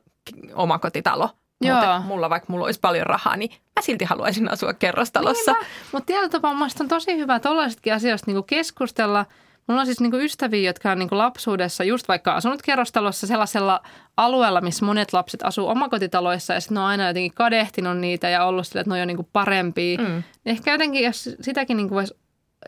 omakotitalo. 0.53 1.29
Mutta 1.63 2.01
mulla, 2.05 2.29
vaikka 2.29 2.53
mulla 2.53 2.65
olisi 2.65 2.79
paljon 2.79 3.05
rahaa, 3.05 3.37
niin 3.37 3.49
mä 3.51 3.81
silti 3.81 4.05
haluaisin 4.05 4.51
asua 4.51 4.73
kerrostalossa. 4.73 5.55
Mutta 5.91 6.05
tietyllä 6.05 6.29
tapaa 6.29 6.51
on 6.79 6.87
tosi 6.87 7.17
hyvä 7.17 7.39
tuollaisetkin 7.39 7.93
asioista 7.93 8.31
niin 8.31 8.43
keskustella– 8.43 9.25
Mulla 9.67 9.81
on 9.81 9.85
siis 9.85 9.99
niinku 9.99 10.17
ystäviä, 10.17 10.69
jotka 10.69 10.91
on 10.91 10.99
niinku 10.99 11.17
lapsuudessa 11.17 11.83
just 11.83 12.07
vaikka 12.07 12.33
asunut 12.33 12.61
kerrostalossa 12.61 13.27
sellaisella 13.27 13.81
alueella, 14.17 14.61
missä 14.61 14.85
monet 14.85 15.13
lapset 15.13 15.43
asuu 15.43 15.67
omakotitaloissa 15.67 16.53
ja 16.53 16.61
sitten 16.61 16.75
ne 16.75 16.81
on 16.81 16.85
aina 16.85 17.07
jotenkin 17.07 17.33
kadehtinut 17.33 17.97
niitä 17.97 18.29
ja 18.29 18.45
ollut 18.45 18.67
sille, 18.67 18.81
että 18.81 18.89
ne 18.89 18.93
on 18.93 18.99
jo 18.99 19.05
niinku 19.05 19.29
parempia. 19.33 19.97
Mm. 19.97 20.23
Ehkä 20.45 20.71
jotenkin, 20.71 21.03
jos 21.03 21.29
sitäkin 21.41 21.77
niinku 21.77 21.95
voisi 21.95 22.13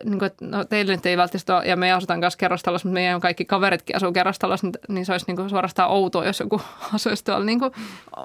niin 0.04 0.20
kuin, 0.20 0.32
no, 0.42 0.64
teille 0.64 0.96
nyt 0.96 1.06
ei 1.06 1.18
välttämättä 1.18 1.58
ole, 1.58 1.66
ja 1.66 1.76
me 1.76 1.92
asutaan 1.92 2.22
kanssa 2.22 2.38
kerrostalossa, 2.38 2.88
mutta 2.88 2.94
meidän 2.94 3.22
kaikki 3.22 3.46
kaveritkin 3.46 3.96
asuu 3.96 4.12
kerrostalossa, 4.12 4.68
niin, 4.68 4.74
niin 4.90 5.06
se 5.06 5.12
olisi 5.12 5.26
niin 5.28 5.36
kuin 5.36 5.50
suorastaan 5.50 5.92
outoa, 5.92 6.26
jos 6.26 6.40
joku 6.40 6.62
asuisi 6.96 7.24
tuolla 7.24 7.46
niin 7.46 7.60
kuin, 7.60 7.72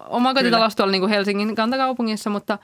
omakotitalossa 0.08 0.76
tuolla 0.76 0.92
niin 0.92 1.02
kuin 1.02 1.10
Helsingin 1.10 1.54
kantakaupungissa, 1.54 2.30
mutta, 2.30 2.58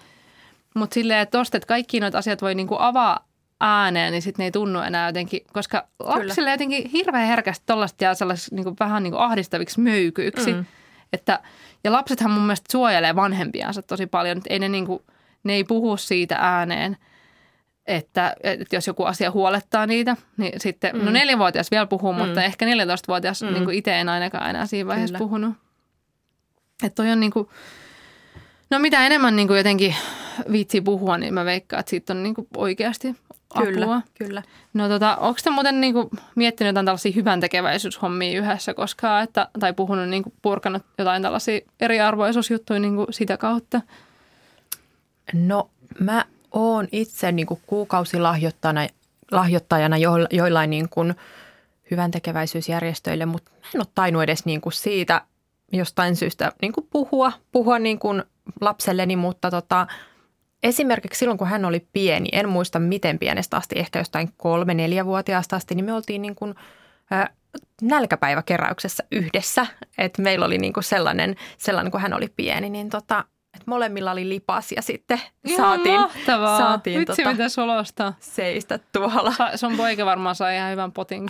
mutta 0.75 0.95
silleen, 0.95 1.21
että 1.21 1.39
tosta, 1.39 1.57
että 1.57 1.67
kaikki 1.67 2.01
noita 2.01 2.19
asiat 2.19 2.43
voi 2.43 2.55
niin 2.55 2.69
kuin 2.69 2.81
avaa 2.81 3.30
ääneen, 3.61 4.13
niin 4.13 4.23
sitten 4.23 4.43
ne 4.43 4.45
ei 4.45 4.51
tunnu 4.51 4.81
enää 4.81 5.09
jotenkin, 5.09 5.41
koska 5.53 5.87
lapsille 5.99 6.51
jotenkin 6.51 6.91
hirveän 6.91 7.27
herkästi 7.27 7.65
tuollaista 7.67 8.05
jää 8.05 8.15
sellaiseksi 8.15 8.55
niin 8.55 8.77
vähän 8.81 9.03
niin 9.03 9.13
kuin 9.13 9.23
ahdistaviksi 9.23 9.81
möykyiksi. 9.81 10.53
Mm. 10.53 10.65
Että, 11.13 11.41
ja 11.85 11.93
lapsethan 11.93 12.31
mun 12.31 12.43
mielestä 12.43 12.73
suojelee 12.73 13.17
vanhempiansa 13.17 13.83
tosi 13.83 14.07
paljon, 14.07 14.39
että 14.39 14.53
ei 14.53 14.59
ne, 14.59 14.69
niin 14.69 14.87
kuin, 14.87 15.03
ne 15.45 15.53
ei 15.53 15.65
puhu 15.65 15.97
siitä 15.97 16.37
ääneen– 16.41 16.97
että, 17.87 18.35
että 18.43 18.77
jos 18.77 18.87
joku 18.87 19.05
asia 19.05 19.31
huolettaa 19.31 19.87
niitä, 19.87 20.17
niin 20.37 20.61
sitten, 20.61 20.93
no 20.95 20.99
mm. 20.99 21.05
no 21.05 21.11
neljävuotias 21.11 21.71
vielä 21.71 21.87
puhuu, 21.87 22.13
mm. 22.13 22.19
mutta 22.19 22.45
ehkä 22.45 22.67
14-vuotias 22.67 23.43
mm. 23.43 23.53
niin 23.53 23.71
itse 23.71 24.01
en 24.01 24.09
ainakaan 24.09 24.51
enää 24.51 24.67
siinä 24.67 24.89
vaiheessa 24.89 25.19
Kyllä. 25.19 25.29
puhunut. 25.29 25.55
Että 26.85 26.95
toi 26.95 27.11
on 27.11 27.21
niin 27.21 27.33
kuin, 27.33 27.49
no 28.71 28.79
mitä 28.79 29.07
enemmän 29.07 29.37
niin 29.37 29.49
kuin 29.49 29.57
jotenkin 29.57 29.95
viitsi 30.53 30.81
puhua, 30.81 31.19
niin 31.19 31.35
mä 31.35 31.45
veikkaan, 31.45 31.81
että 31.81 31.91
siitä 31.91 32.13
on 32.13 32.23
niin 32.23 32.35
kuin 32.35 32.49
oikeasti 32.57 33.17
apua. 33.55 33.67
Kyllä, 33.67 34.03
kyllä. 34.19 34.43
No 34.75 34.89
tota, 34.89 35.17
onko 35.17 35.41
te 35.45 35.51
muuten 35.51 35.81
niin 35.81 35.95
kuin 35.95 36.11
miettinyt 36.35 36.69
jotain 36.69 36.87
tällaisia 36.87 37.13
hyvän 37.15 37.41
tekeväisyyshommia 37.41 38.39
yhdessä 38.39 38.75
koskaan, 38.75 39.25
että, 39.25 39.49
tai 39.61 39.73
puhunut, 39.73 40.09
niin 40.09 40.23
kuin 40.23 40.35
purkanut 40.43 40.83
jotain 40.99 41.23
tällaisia 41.23 41.61
eriarvoisuusjuttuja 41.81 42.81
niin 42.81 42.97
kuin 42.97 43.07
sitä 43.11 43.37
kautta? 43.37 43.81
No 45.33 45.71
mä 46.01 46.25
oon 46.53 46.89
itse 46.93 47.33
niin 47.33 47.47
kuin 47.47 47.61
kuukausilahjoittajana 47.67 48.87
lahjoittajana 49.31 49.97
jo, 49.97 50.13
joillain 50.31 50.71
niin 50.71 50.89
kuin 50.89 51.15
hyvän 51.91 52.11
tekeväisyysjärjestöille, 52.11 53.27
mutta 53.27 53.51
en 53.75 53.81
ole 53.81 53.87
tainnut 53.95 54.23
edes 54.23 54.45
niin 54.45 54.61
kuin 54.61 54.73
siitä 54.73 55.23
jostain 55.73 56.17
syystä 56.17 56.53
niin 56.63 56.73
kuin 56.73 56.87
puhua, 56.91 57.33
puhua 57.53 57.79
niin 57.79 57.99
kuin 57.99 58.23
lapselleni, 58.61 59.17
mutta 59.17 59.51
tota, 59.51 59.87
esimerkiksi 60.63 61.19
silloin 61.19 61.39
kun 61.39 61.49
hän 61.49 61.65
oli 61.65 61.87
pieni, 61.93 62.29
en 62.33 62.49
muista 62.49 62.79
miten 62.79 63.19
pienestä 63.19 63.57
asti, 63.57 63.79
ehkä 63.79 63.99
jostain 63.99 64.33
kolme-neljävuotiaasta 64.37 65.57
asti, 65.57 65.75
niin 65.75 65.85
me 65.85 65.93
oltiin 65.93 66.23
niin 66.23 66.35
kuin, 66.35 66.55
äh, 67.13 67.29
nälkäpäiväkeräyksessä 67.83 69.05
yhdessä. 69.13 69.67
että 69.99 70.23
meillä 70.23 70.47
oli 70.47 70.59
niin 70.59 70.73
kuin 70.73 70.85
sellainen, 70.85 71.37
sellainen, 71.59 71.91
kun 71.91 72.01
hän 72.01 72.15
oli 72.15 72.33
pieni, 72.37 72.71
niin 72.71 72.91
tota, 72.91 73.25
et 73.57 73.67
molemmilla 73.67 74.11
oli 74.13 74.29
lipas 74.29 74.73
ja 74.73 74.83
sitten 74.83 75.21
Ihan 75.45 75.57
saatiin, 75.57 76.01
mahtavaa. 76.01 76.59
saatiin 76.59 77.01
Vitsi, 77.01 77.17
tota, 77.17 77.31
mitä 77.33 77.49
sulosta. 77.49 78.13
seistä 78.21 78.79
tuolla. 78.93 79.33
Sa, 79.33 79.57
sun 79.57 79.77
poika 79.77 80.07
varmaan 80.07 80.35
sai 80.35 80.57
ihan 80.57 80.71
hyvän 80.71 80.93
potin 80.93 81.29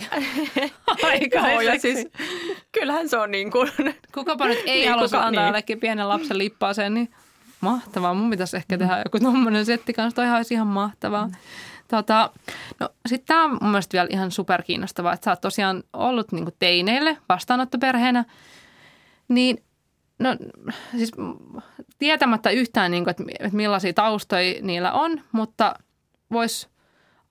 aikaiseksi. 1.03 1.65
ja 1.65 1.79
siis, 1.79 2.07
kyllähän 2.71 3.09
se 3.09 3.17
on 3.17 3.31
niin 3.31 3.51
kuin... 3.51 3.71
Kukapa 4.13 4.47
nyt 4.47 4.59
ei 4.65 4.79
niin, 4.79 4.89
halua 4.89 5.03
antaa 5.13 5.51
niin. 5.51 5.79
pienen 5.79 6.09
lapsen 6.09 6.37
lippaaseen, 6.37 6.93
niin 6.93 7.09
mahtavaa. 7.61 8.13
Mun 8.13 8.29
pitäisi 8.29 8.57
ehkä 8.57 8.77
tehdä 8.77 9.01
joku 9.05 9.19
tommonen 9.19 9.65
setti 9.65 9.93
kanssa. 9.93 10.15
Toi 10.15 10.31
olisi 10.31 10.53
ihan 10.53 10.67
mahtavaa. 10.67 11.27
Mm. 11.27 11.33
Tota, 11.87 12.29
no 12.79 12.89
sitten 13.07 13.27
tämä 13.27 13.43
on 13.43 13.57
mun 13.61 13.71
mielestä 13.71 13.93
vielä 13.93 14.07
ihan 14.11 14.31
superkiinnostavaa, 14.31 15.13
että 15.13 15.25
sä 15.25 15.31
oot 15.31 15.41
tosiaan 15.41 15.83
ollut 15.93 16.31
niinku 16.31 16.51
teineille 16.59 17.17
vastaanottoperheenä. 17.29 18.25
Niin 19.27 19.63
No 20.21 20.37
siis 20.97 21.11
tietämättä 21.99 22.49
yhtään, 22.49 22.91
niin 22.91 23.03
kuin, 23.03 23.11
että 23.39 23.57
millaisia 23.57 23.93
taustoja 23.93 24.61
niillä 24.61 24.91
on, 24.91 25.21
mutta 25.31 25.75
voisi 26.31 26.67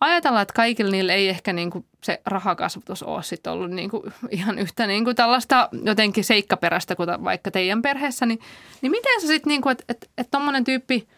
ajatella, 0.00 0.40
että 0.40 0.54
kaikilla 0.54 0.90
niillä 0.90 1.12
ei 1.12 1.28
ehkä 1.28 1.52
niin 1.52 1.70
kuin 1.70 1.86
se 2.04 2.20
rahakasvatus 2.26 3.02
ole 3.02 3.22
sit 3.22 3.46
ollut 3.46 3.70
niin 3.70 3.90
kuin 3.90 4.02
ihan 4.30 4.58
yhtä 4.58 4.86
niin 4.86 5.04
kuin 5.04 5.16
tällaista 5.16 5.68
jotenkin 5.84 6.24
seikkaperäistä 6.24 6.96
kuin 6.96 7.08
vaikka 7.24 7.50
teidän 7.50 7.82
perheessä. 7.82 8.26
Niin, 8.26 8.40
niin 8.82 8.90
miten 8.90 9.20
se 9.20 9.26
sitten, 9.26 9.48
niin 9.48 9.70
että 9.70 9.84
että 9.88 10.06
että 10.18 10.30
tuommoinen 10.30 10.64
tyyppi, 10.64 11.08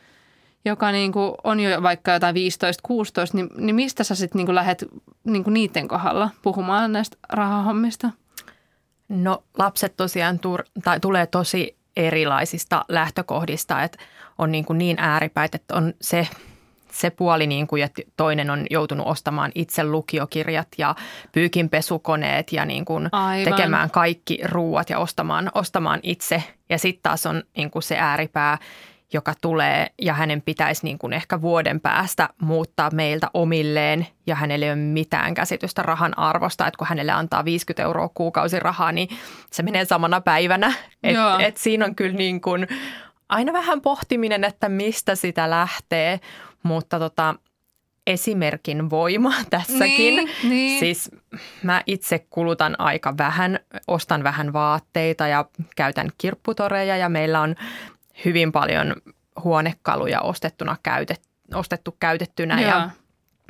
joka 0.65 0.93
niin 0.93 1.13
kuin 1.13 1.35
on 1.45 1.61
jo 1.61 1.83
vaikka 1.83 2.13
jotain 2.13 2.37
15-16, 2.37 2.39
niin, 3.33 3.49
niin 3.57 3.77
mistä 3.77 4.05
sä 4.05 4.15
sitten 4.15 4.45
niin 4.45 4.55
lähdet 4.55 4.85
niin 5.25 5.45
kuin 5.45 5.55
niiden 5.55 5.89
kohdalla 5.89 6.31
puhumaan 6.43 6.93
näistä 6.93 7.17
rahahommista? 7.29 8.11
No 9.09 9.43
lapset 9.59 9.97
tosiaan 9.97 10.41
tur- 10.47 10.83
tai 10.85 11.01
tulee 11.01 11.27
tosi 11.27 11.77
erilaisista 11.97 12.85
lähtökohdista, 12.89 13.83
että 13.83 13.99
on 14.39 14.53
niin, 14.53 14.65
kuin 14.65 14.79
niin 14.79 14.99
ääripäitä, 14.99 15.57
että 15.57 15.75
on 15.75 15.95
se, 16.01 16.29
se 16.93 17.11
puoli, 17.11 17.47
niin 17.47 17.67
kuin, 17.67 17.83
että 17.83 18.03
toinen 18.17 18.51
on 18.51 18.67
joutunut 18.71 19.07
ostamaan 19.07 19.53
itse 19.55 19.85
lukiokirjat 19.85 20.69
ja 20.79 20.95
pyykinpesukoneet 21.33 22.53
ja 22.53 22.65
niin 22.65 22.85
kuin 22.85 23.11
tekemään 23.45 23.91
kaikki 23.91 24.39
ruuat 24.45 24.91
ja 24.91 24.99
ostamaan, 24.99 25.51
ostamaan 25.55 26.01
itse. 26.03 26.43
Ja 26.69 26.79
sitten 26.79 27.03
taas 27.03 27.27
on 27.27 27.43
niin 27.57 27.71
kuin 27.71 27.83
se 27.83 27.99
ääripää, 27.99 28.59
joka 29.13 29.35
tulee 29.41 29.87
ja 30.03 30.15
hänen 30.15 30.43
pitäisi 30.43 30.85
niin 30.85 30.99
kuin 30.99 31.13
ehkä 31.13 31.41
vuoden 31.41 31.81
päästä 31.81 32.29
muuttaa 32.41 32.91
meiltä 32.91 33.31
omilleen 33.35 34.07
ja 34.27 34.35
hänelle 34.35 34.67
ei 34.67 34.73
ole 34.73 34.79
mitään 34.79 35.35
käsitystä 35.35 35.83
rahan 35.83 36.19
arvosta, 36.19 36.67
että 36.67 36.79
kun 36.79 36.87
hänelle 36.87 37.13
antaa 37.13 37.45
50 37.45 37.83
euroa 37.83 38.11
kuukausi 38.15 38.61
rahaa, 38.61 38.93
niin 38.93 39.09
se 39.51 39.63
menee 39.63 39.85
samana 39.85 40.21
päivänä. 40.21 40.73
Et, 41.03 41.17
et 41.41 41.57
siinä 41.57 41.85
on 41.85 41.95
kyllä 41.95 42.17
niin 42.17 42.41
kuin 42.41 42.67
aina 43.29 43.53
vähän 43.53 43.81
pohtiminen, 43.81 44.45
että 44.45 44.69
mistä 44.69 45.15
sitä 45.15 45.51
lähtee, 45.51 46.21
mutta 46.63 46.99
tota, 46.99 47.35
esimerkin 48.07 48.91
voima 48.91 49.33
tässäkin. 49.51 50.17
Niin, 50.17 50.31
niin. 50.43 50.81
Siis 50.81 51.11
mä 51.63 51.83
itse 51.87 52.27
kulutan 52.31 52.81
aika 52.81 53.15
vähän, 53.19 53.59
ostan 53.89 54.25
vähän 54.25 54.53
vaatteita 54.53 55.27
ja 55.27 55.45
käytän 55.77 56.09
kirpputoreja 56.19 56.97
ja 56.97 57.09
meillä 57.09 57.41
on 57.41 57.55
hyvin 58.25 58.53
paljon 58.53 58.95
huonekaluja 59.45 60.21
ostettuna 60.21 60.77
käytet, 60.83 61.21
ostettu 61.55 61.97
käytettynä. 62.01 62.61
Ja, 62.61 62.91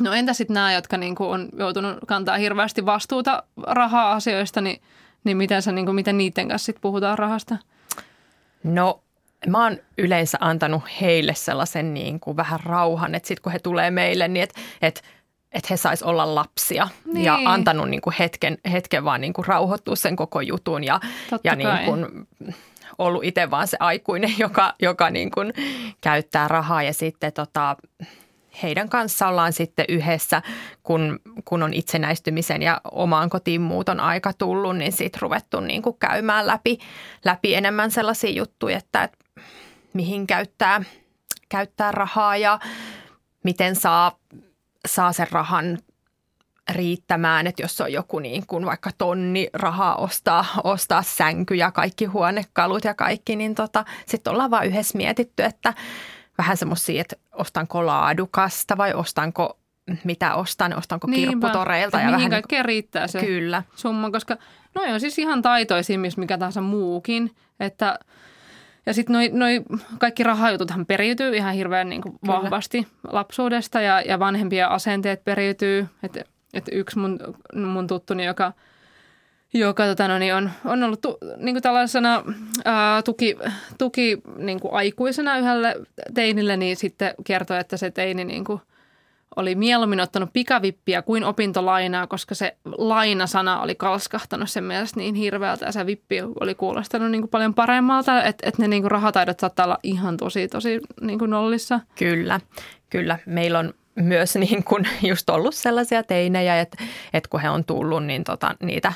No 0.01 0.13
entä 0.13 0.33
sitten 0.33 0.55
nämä, 0.55 0.73
jotka 0.73 0.97
niinku 0.97 1.31
on 1.31 1.49
joutunut 1.59 1.99
kantaa 2.07 2.37
hirveästi 2.37 2.87
vastuuta 2.87 3.43
raha-asioista, 3.67 4.61
niin, 4.61 4.83
niin 5.25 5.37
miten, 5.37 5.63
sä, 5.63 5.73
niinku, 5.73 5.93
miten 5.93 6.19
niiden 6.19 6.49
kanssa 6.49 6.67
sit 6.67 6.77
puhutaan 6.81 7.19
rahasta? 7.19 7.57
No 8.65 9.03
mä 9.47 9.65
oon 9.65 9.77
yleensä 9.99 10.39
antanut 10.41 10.83
heille 11.01 11.35
sellaisen 11.35 11.95
niin 11.95 12.21
kuin 12.21 12.37
vähän 12.37 12.61
rauhan, 12.61 13.15
että 13.15 13.27
sitten 13.27 13.43
kun 13.43 13.53
he 13.53 13.59
tulee 13.59 13.91
meille, 13.91 14.29
niin 14.29 14.43
että 14.43 14.61
et, 14.83 15.03
et 15.53 15.71
he 15.71 15.77
sais 15.77 16.03
olla 16.03 16.35
lapsia. 16.35 16.89
Niin. 17.05 17.25
ja 17.25 17.39
antanut 17.45 17.89
niin 17.89 18.01
kuin 18.01 18.15
hetken, 18.19 18.59
hetken 18.73 19.05
vaan 19.05 19.21
niin 19.21 19.33
kuin 19.33 19.47
rauhoittua 19.47 19.97
sen 19.97 20.17
koko 20.17 20.41
jutun 20.41 20.85
ja, 20.85 21.01
ja 21.45 21.55
niin 21.55 21.85
kuin, 21.85 22.07
ollut 22.99 23.25
itse 23.25 23.51
vaan 23.51 23.69
se 23.69 23.77
aikuinen, 23.81 24.35
joka, 24.39 24.75
joka 24.83 25.11
niin 25.11 25.31
kuin 25.31 25.53
käyttää 26.01 26.49
rahaa. 26.49 26.83
Ja 26.83 26.93
sitten 26.93 27.33
tota, 27.33 27.77
heidän 28.63 28.89
kanssa 28.89 29.29
ollaan 29.29 29.53
sitten 29.53 29.85
yhdessä, 29.89 30.43
kun, 30.83 31.21
kun 31.45 31.63
on 31.63 31.75
itsenäistymisen 31.75 32.63
ja 32.63 32.81
omaan 32.93 33.31
kotiin 33.31 33.61
muuton 33.61 34.01
aika 34.01 34.33
tullut, 34.33 34.77
niin 34.77 34.93
sitten 34.93 35.23
ruvettu 35.23 35.61
niin 35.61 35.83
kuin 35.83 35.97
käymään 35.99 36.47
läpi, 36.47 36.79
läpi 37.25 37.55
enemmän 37.55 37.91
sellaisia 37.91 38.31
juttuja, 38.31 38.79
että, 38.79 39.03
että 39.03 39.19
mihin 39.95 40.27
käyttää, 40.27 40.83
käyttää 41.49 41.93
rahaa 41.93 42.37
ja 42.37 42.59
miten 43.45 43.77
saa, 43.77 44.19
saa 44.87 45.13
sen 45.13 45.27
rahan 45.31 45.79
riittämään, 46.71 47.47
että 47.47 47.63
jos 47.63 47.81
on 47.81 47.93
joku 47.93 48.19
niin 48.19 48.47
kuin 48.47 48.67
vaikka 48.67 48.91
tonni 48.99 49.49
rahaa 49.53 49.97
ostaa, 49.97 50.45
ostaa 50.65 51.03
sänky 51.03 51.55
ja 51.55 51.71
kaikki 51.71 52.05
huonekalut 52.05 52.85
ja 52.85 52.95
kaikki, 52.95 53.37
niin 53.37 53.55
tota, 53.55 53.85
sitten 54.07 54.33
ollaan 54.33 54.51
vaan 54.51 54.67
yhdessä 54.67 54.99
mietitty, 54.99 55.43
että 55.43 55.75
vähän 56.39 56.57
semmoisia, 56.57 57.01
että 57.01 57.17
ostanko 57.33 57.87
laadukasta 57.87 58.77
vai 58.77 58.95
ostanko 58.95 59.59
mitä 60.05 60.35
ostan, 60.35 60.79
ostanko 60.79 61.07
Niinpä. 61.07 61.31
kirpputoreilta. 61.31 62.01
Ja, 62.01 62.11
ja 62.11 62.17
mihin 62.17 62.31
kaikkea 62.31 62.59
niin 62.59 62.65
riittää 62.65 63.07
se 63.07 63.21
kyllä. 63.21 63.63
summa, 63.77 64.11
koska 64.11 64.37
no 64.75 64.83
on 64.83 65.01
siis 65.01 65.19
ihan 65.19 65.43
taitoisin, 65.43 66.01
mikä 66.17 66.39
tahansa 66.39 66.61
muukin, 66.61 67.37
että 67.61 67.99
ja 68.87 68.95
sitten 68.95 69.15
noi, 69.15 69.31
noi 69.33 69.63
kaikki 69.99 70.23
rahajututhan 70.23 70.87
periytyy 70.87 71.37
ihan 71.37 71.55
hirveän 71.55 71.89
niin 71.89 72.03
kuin 72.03 72.19
vahvasti 72.27 72.87
lapsuudesta 73.13 73.81
ja, 73.81 74.01
ja 74.01 74.19
vanhempien 74.19 74.69
asenteet 74.69 75.25
periytyy. 75.25 75.89
Että 76.03 76.25
että 76.55 76.71
yksi 76.75 76.99
mun, 76.99 77.19
mun 77.55 77.87
tuttuni, 77.87 78.25
joka, 78.25 78.53
joka 79.55 79.87
tota, 79.87 80.09
no, 80.09 80.19
niin 80.19 80.35
on, 80.35 80.51
on 80.65 80.83
ollut 80.83 81.01
tu, 81.01 81.19
niin 81.37 81.55
kuin 81.55 81.63
tällaisena 81.63 82.25
ää, 82.65 83.03
tuki, 83.03 83.37
tuki 83.79 84.23
niin 84.37 84.61
kuin 84.61 84.75
aikuisena 84.75 85.39
yhdelle 85.39 85.77
teinille, 86.15 86.57
niin 86.57 86.77
sitten 86.77 87.15
kertoi, 87.25 87.61
että 87.61 87.77
se 87.77 87.91
teini 87.91 88.25
niin 88.25 88.45
kuin 88.45 88.61
oli 89.37 89.55
mieluummin 89.55 90.01
ottanut 90.01 90.33
pikavippiä 90.33 91.03
kuin 91.03 91.25
opintolainaa, 91.25 92.07
koska 92.07 92.35
se 92.35 92.57
lainasana 92.65 93.61
oli 93.61 93.75
kalskahtanut 93.75 94.51
sen 94.51 94.65
mielestä 94.65 95.01
niin 95.01 95.15
hirveältä 95.15 95.67
ja 95.67 95.73
se 95.73 95.87
vippi 95.87 96.23
oli 96.41 96.55
kuulostanut 96.55 97.11
niin 97.11 97.23
kuin 97.23 97.31
paljon 97.31 97.55
paremmalta, 97.55 98.23
että, 98.23 98.49
että 98.49 98.63
ne 98.63 98.69
niin 98.69 98.83
kuin 98.83 98.91
rahataidot 98.91 99.41
saattaa 99.41 99.67
olla 99.67 99.79
ihan 99.83 100.17
tosi, 100.17 100.49
tosi 100.49 100.81
niin 101.01 101.19
kuin 101.19 101.31
nollissa. 101.31 101.81
Kyllä, 101.99 102.41
kyllä. 102.91 103.19
Meillä 103.27 103.59
on 103.59 103.75
myös 103.95 104.35
niin 104.49 104.65
kuin 104.65 104.89
just 105.03 105.31
ollut 105.31 105.55
sellaisia 105.55 106.03
teinejä, 106.03 106.61
että, 106.61 106.85
että 107.13 107.29
kun 107.31 107.41
he 107.41 107.51
on 107.51 107.65
tullut, 107.65 108.05
niin 108.05 108.25
tota, 108.25 108.55
niitä 108.63 108.93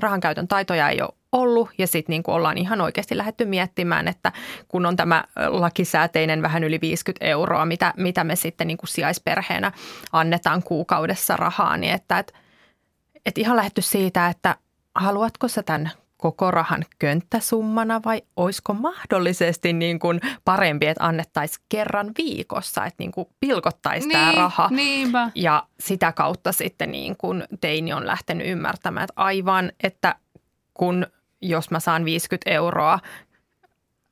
rahankäytön 0.00 0.48
taitoja 0.48 0.88
ei 0.88 1.02
ole 1.02 1.10
ollut 1.32 1.70
ja 1.78 1.86
sitten 1.86 2.12
niin 2.12 2.22
ollaan 2.26 2.58
ihan 2.58 2.80
oikeasti 2.80 3.16
lähdetty 3.16 3.44
miettimään, 3.44 4.08
että 4.08 4.32
kun 4.68 4.86
on 4.86 4.96
tämä 4.96 5.24
lakisääteinen 5.48 6.42
vähän 6.42 6.64
yli 6.64 6.80
50 6.80 7.24
euroa, 7.24 7.64
mitä, 7.64 7.94
mitä 7.96 8.24
me 8.24 8.36
sitten 8.36 8.66
niin 8.66 8.78
kuin 8.78 8.88
sijaisperheenä 8.88 9.72
annetaan 10.12 10.62
kuukaudessa 10.62 11.36
rahaa, 11.36 11.76
niin 11.76 11.92
että, 11.92 12.18
että, 12.18 12.32
että 13.26 13.40
ihan 13.40 13.56
lähdetty 13.56 13.82
siitä, 13.82 14.28
että 14.28 14.56
haluatko 14.94 15.48
sä 15.48 15.62
tämän 15.62 15.90
koko 16.20 16.50
rahan 16.50 16.84
könttäsummana 16.98 18.00
vai 18.04 18.22
olisiko 18.36 18.74
mahdollisesti 18.74 19.72
niin 19.72 19.98
kuin 19.98 20.20
parempi, 20.44 20.86
että 20.86 21.06
annettaisiin 21.06 21.64
kerran 21.68 22.10
viikossa, 22.18 22.86
että 22.86 22.96
niin 22.98 23.12
kuin 23.12 23.28
pilkottaisiin 23.40 24.08
niin, 24.08 24.18
tämä 24.18 24.32
raha. 24.32 24.68
Niinpä. 24.70 25.30
Ja 25.34 25.66
sitä 25.80 26.12
kautta 26.12 26.52
sitten 26.52 26.90
niin 26.90 27.16
kuin 27.16 27.44
teini 27.60 27.92
on 27.92 28.06
lähtenyt 28.06 28.46
ymmärtämään, 28.46 29.04
että 29.04 29.22
aivan, 29.22 29.72
että 29.82 30.14
kun 30.74 31.06
jos 31.42 31.70
mä 31.70 31.80
saan 31.80 32.04
50 32.04 32.50
euroa 32.50 32.98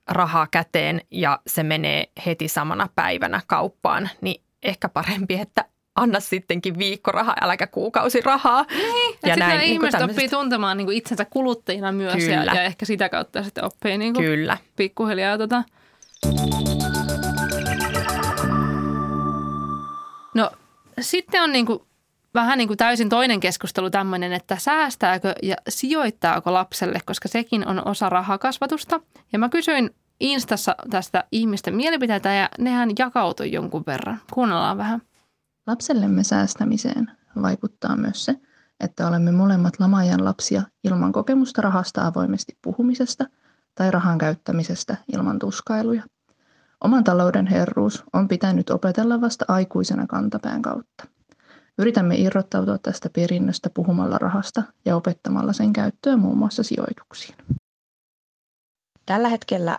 rahaa 0.08 0.46
käteen 0.50 1.00
ja 1.10 1.38
se 1.46 1.62
menee 1.62 2.04
heti 2.26 2.48
samana 2.48 2.88
päivänä 2.94 3.40
kauppaan, 3.46 4.10
niin 4.20 4.42
ehkä 4.62 4.88
parempi, 4.88 5.34
että 5.34 5.64
anna 5.98 6.20
sittenkin 6.20 6.78
viikkoraha, 6.78 7.34
äläkä 7.40 7.66
kuukausirahaa. 7.66 8.64
Niin, 8.70 9.18
ja 9.26 9.36
näin, 9.36 9.58
niin 9.58 9.72
ihmiset 9.72 9.90
tämmöiset... 9.98 10.10
oppii 10.10 10.28
tuntemaan 10.28 10.76
niin 10.76 10.86
kuin 10.86 10.96
itsensä 10.96 11.24
kuluttajina 11.24 11.92
myös 11.92 12.22
ja, 12.22 12.44
ja 12.44 12.62
ehkä 12.62 12.86
sitä 12.86 13.08
kautta 13.08 13.42
sitten 13.42 13.64
oppii 13.64 13.98
niin 13.98 14.14
kuin 14.14 14.26
Kyllä. 14.26 14.58
pikkuhiljaa 14.76 15.38
tota. 15.38 15.64
No 20.34 20.50
sitten 21.00 21.42
on 21.42 21.52
niin 21.52 21.66
kuin, 21.66 21.78
vähän 22.34 22.58
niin 22.58 22.68
kuin 22.68 22.78
täysin 22.78 23.08
toinen 23.08 23.40
keskustelu 23.40 23.90
tämmöinen, 23.90 24.32
että 24.32 24.56
säästääkö 24.56 25.34
ja 25.42 25.56
sijoittaako 25.68 26.52
lapselle, 26.52 27.00
koska 27.06 27.28
sekin 27.28 27.68
on 27.68 27.88
osa 27.88 28.08
rahakasvatusta. 28.08 29.00
Ja 29.32 29.38
mä 29.38 29.48
kysyin 29.48 29.90
Instassa 30.20 30.74
tästä 30.90 31.24
ihmisten 31.32 31.74
mielipiteitä 31.74 32.32
ja 32.32 32.48
nehän 32.58 32.90
jakautui 32.98 33.52
jonkun 33.52 33.84
verran. 33.86 34.20
Kuunnellaan 34.32 34.78
vähän. 34.78 35.02
Lapsellemme 35.68 36.24
säästämiseen 36.24 37.10
vaikuttaa 37.42 37.96
myös 37.96 38.24
se, 38.24 38.34
että 38.80 39.08
olemme 39.08 39.32
molemmat 39.32 39.74
lamajan 39.78 40.24
lapsia 40.24 40.62
ilman 40.84 41.12
kokemusta 41.12 41.62
rahasta 41.62 42.06
avoimesti 42.06 42.58
puhumisesta 42.62 43.24
tai 43.74 43.90
rahan 43.90 44.18
käyttämisestä 44.18 44.96
ilman 45.12 45.38
tuskailuja. 45.38 46.02
Oman 46.84 47.04
talouden 47.04 47.46
herruus 47.46 48.04
on 48.12 48.28
pitänyt 48.28 48.70
opetella 48.70 49.20
vasta 49.20 49.44
aikuisena 49.48 50.06
kantapään 50.06 50.62
kautta. 50.62 51.06
Yritämme 51.78 52.16
irrottautua 52.16 52.78
tästä 52.78 53.10
perinnöstä 53.10 53.70
puhumalla 53.74 54.18
rahasta 54.18 54.62
ja 54.84 54.96
opettamalla 54.96 55.52
sen 55.52 55.72
käyttöä 55.72 56.16
muun 56.16 56.38
muassa 56.38 56.62
sijoituksiin. 56.62 57.38
Tällä 59.06 59.28
hetkellä 59.28 59.78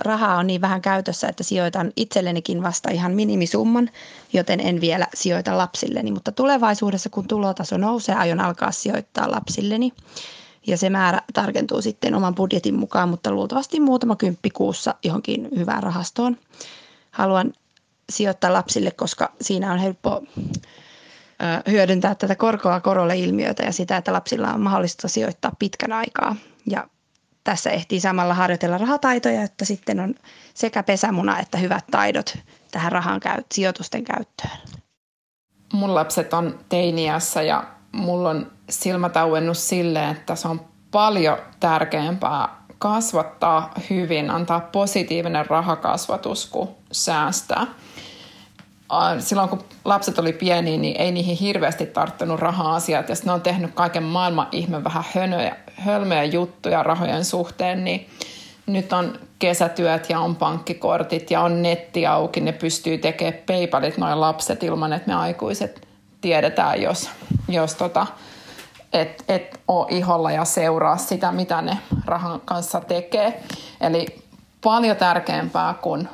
rahaa 0.00 0.36
on 0.36 0.46
niin 0.46 0.60
vähän 0.60 0.82
käytössä, 0.82 1.28
että 1.28 1.44
sijoitan 1.44 1.92
itsellenikin 1.96 2.62
vasta 2.62 2.90
ihan 2.90 3.12
minimisumman, 3.12 3.90
joten 4.32 4.60
en 4.60 4.80
vielä 4.80 5.06
sijoita 5.14 5.58
lapsilleni. 5.58 6.12
Mutta 6.12 6.32
tulevaisuudessa, 6.32 7.10
kun 7.10 7.28
tulotaso 7.28 7.76
nousee, 7.76 8.14
aion 8.14 8.40
alkaa 8.40 8.72
sijoittaa 8.72 9.30
lapsilleni. 9.30 9.92
Ja 10.66 10.76
se 10.76 10.90
määrä 10.90 11.20
tarkentuu 11.32 11.82
sitten 11.82 12.14
oman 12.14 12.34
budjetin 12.34 12.74
mukaan, 12.74 13.08
mutta 13.08 13.32
luultavasti 13.32 13.80
muutama 13.80 14.16
kymppi 14.16 14.50
kuussa 14.50 14.94
johonkin 15.04 15.48
hyvään 15.56 15.82
rahastoon. 15.82 16.36
Haluan 17.10 17.52
sijoittaa 18.10 18.52
lapsille, 18.52 18.90
koska 18.90 19.32
siinä 19.40 19.72
on 19.72 19.78
helppo 19.78 20.22
hyödyntää 21.70 22.14
tätä 22.14 22.34
korkoa 22.36 22.80
korolle 22.80 23.16
ilmiötä 23.18 23.62
ja 23.62 23.72
sitä, 23.72 23.96
että 23.96 24.12
lapsilla 24.12 24.54
on 24.54 24.60
mahdollista 24.60 25.08
sijoittaa 25.08 25.52
pitkän 25.58 25.92
aikaa. 25.92 26.36
Ja 26.66 26.88
tässä 27.44 27.70
ehtii 27.70 28.00
samalla 28.00 28.34
harjoitella 28.34 28.78
rahataitoja, 28.78 29.42
että 29.42 29.64
sitten 29.64 30.00
on 30.00 30.14
sekä 30.54 30.82
pesämuna 30.82 31.38
että 31.38 31.58
hyvät 31.58 31.84
taidot 31.90 32.38
tähän 32.70 32.92
rahan 32.92 33.20
käy- 33.20 33.44
sijoitusten 33.52 34.04
käyttöön. 34.04 34.58
Mun 35.72 35.94
lapset 35.94 36.34
on 36.34 36.60
teiniässä 36.68 37.42
ja 37.42 37.64
mulla 37.92 38.30
on 38.30 38.52
silmätauennut 38.70 39.58
sille, 39.58 40.08
että 40.08 40.34
se 40.34 40.48
on 40.48 40.60
paljon 40.90 41.38
tärkeämpää 41.60 42.48
kasvattaa 42.78 43.72
hyvin, 43.90 44.30
antaa 44.30 44.60
positiivinen 44.60 45.46
rahakasvatus 45.46 46.46
kuin 46.46 46.68
säästää 46.92 47.66
silloin 49.18 49.48
kun 49.48 49.64
lapset 49.84 50.18
oli 50.18 50.32
pieniä, 50.32 50.78
niin 50.78 50.96
ei 50.96 51.12
niihin 51.12 51.36
hirveästi 51.36 51.86
tarttunut 51.86 52.40
raha-asiat. 52.40 53.08
Ja 53.08 53.14
ne 53.24 53.32
on 53.32 53.40
tehnyt 53.40 53.70
kaiken 53.74 54.02
maailman 54.02 54.48
ihme 54.52 54.84
vähän 54.84 55.04
hönöjä, 55.14 55.56
hölmöjä 55.74 56.24
juttuja 56.24 56.82
rahojen 56.82 57.24
suhteen, 57.24 57.84
niin 57.84 58.08
nyt 58.66 58.92
on 58.92 59.18
kesätyöt 59.38 60.10
ja 60.10 60.20
on 60.20 60.36
pankkikortit 60.36 61.30
ja 61.30 61.40
on 61.40 61.62
netti 61.62 62.06
auki. 62.06 62.40
Ne 62.40 62.52
pystyy 62.52 62.98
tekemään 62.98 63.42
PayPalit 63.46 63.98
noin 63.98 64.20
lapset 64.20 64.62
ilman, 64.62 64.92
että 64.92 65.08
me 65.08 65.14
aikuiset 65.14 65.88
tiedetään, 66.20 66.82
jos, 66.82 67.10
jos 67.48 67.74
tota, 67.74 68.06
et, 68.92 69.24
et 69.28 69.60
ole 69.68 69.86
iholla 69.90 70.32
ja 70.32 70.44
seuraa 70.44 70.96
sitä, 70.96 71.32
mitä 71.32 71.62
ne 71.62 71.78
rahan 72.04 72.40
kanssa 72.44 72.80
tekee. 72.80 73.42
Eli 73.80 74.06
paljon 74.64 74.96
tärkeämpää 74.96 75.74
kuin 75.74 76.08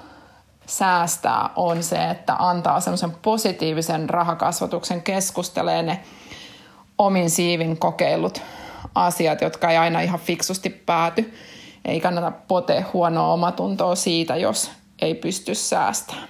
säästää 0.67 1.51
on 1.57 1.83
se, 1.83 2.11
että 2.11 2.37
antaa 2.39 2.81
semmoisen 2.81 3.11
positiivisen 3.23 4.11
rahakasvatuksen, 4.11 5.03
keskustelee 5.03 5.83
ne 5.83 6.01
omin 6.99 7.31
siivin 7.31 7.79
kokeilut 7.79 8.43
asiat, 8.95 9.41
jotka 9.41 9.71
ei 9.71 9.77
aina 9.77 10.01
ihan 10.01 10.21
fiksusti 10.21 10.71
pääty. 10.71 11.35
Ei 11.85 12.01
kannata 12.01 12.31
potea 12.31 12.85
huonoa 12.93 13.33
omatuntoa 13.33 13.95
siitä, 13.95 14.37
jos 14.37 14.71
ei 15.03 15.15
pysty 15.15 15.55
säästämään. 15.55 16.29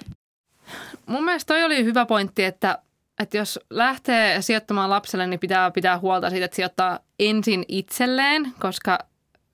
Mun 1.05 1.25
mielestä 1.25 1.53
toi 1.53 1.63
oli 1.63 1.83
hyvä 1.83 2.05
pointti, 2.05 2.43
että, 2.43 2.77
että 3.19 3.37
jos 3.37 3.59
lähtee 3.69 4.41
sijoittamaan 4.41 4.89
lapselle, 4.89 5.27
niin 5.27 5.39
pitää 5.39 5.71
pitää 5.71 5.99
huolta 5.99 6.29
siitä, 6.29 6.45
että 6.45 6.55
sijoittaa 6.55 6.99
ensin 7.19 7.65
itselleen, 7.67 8.53
koska 8.59 8.99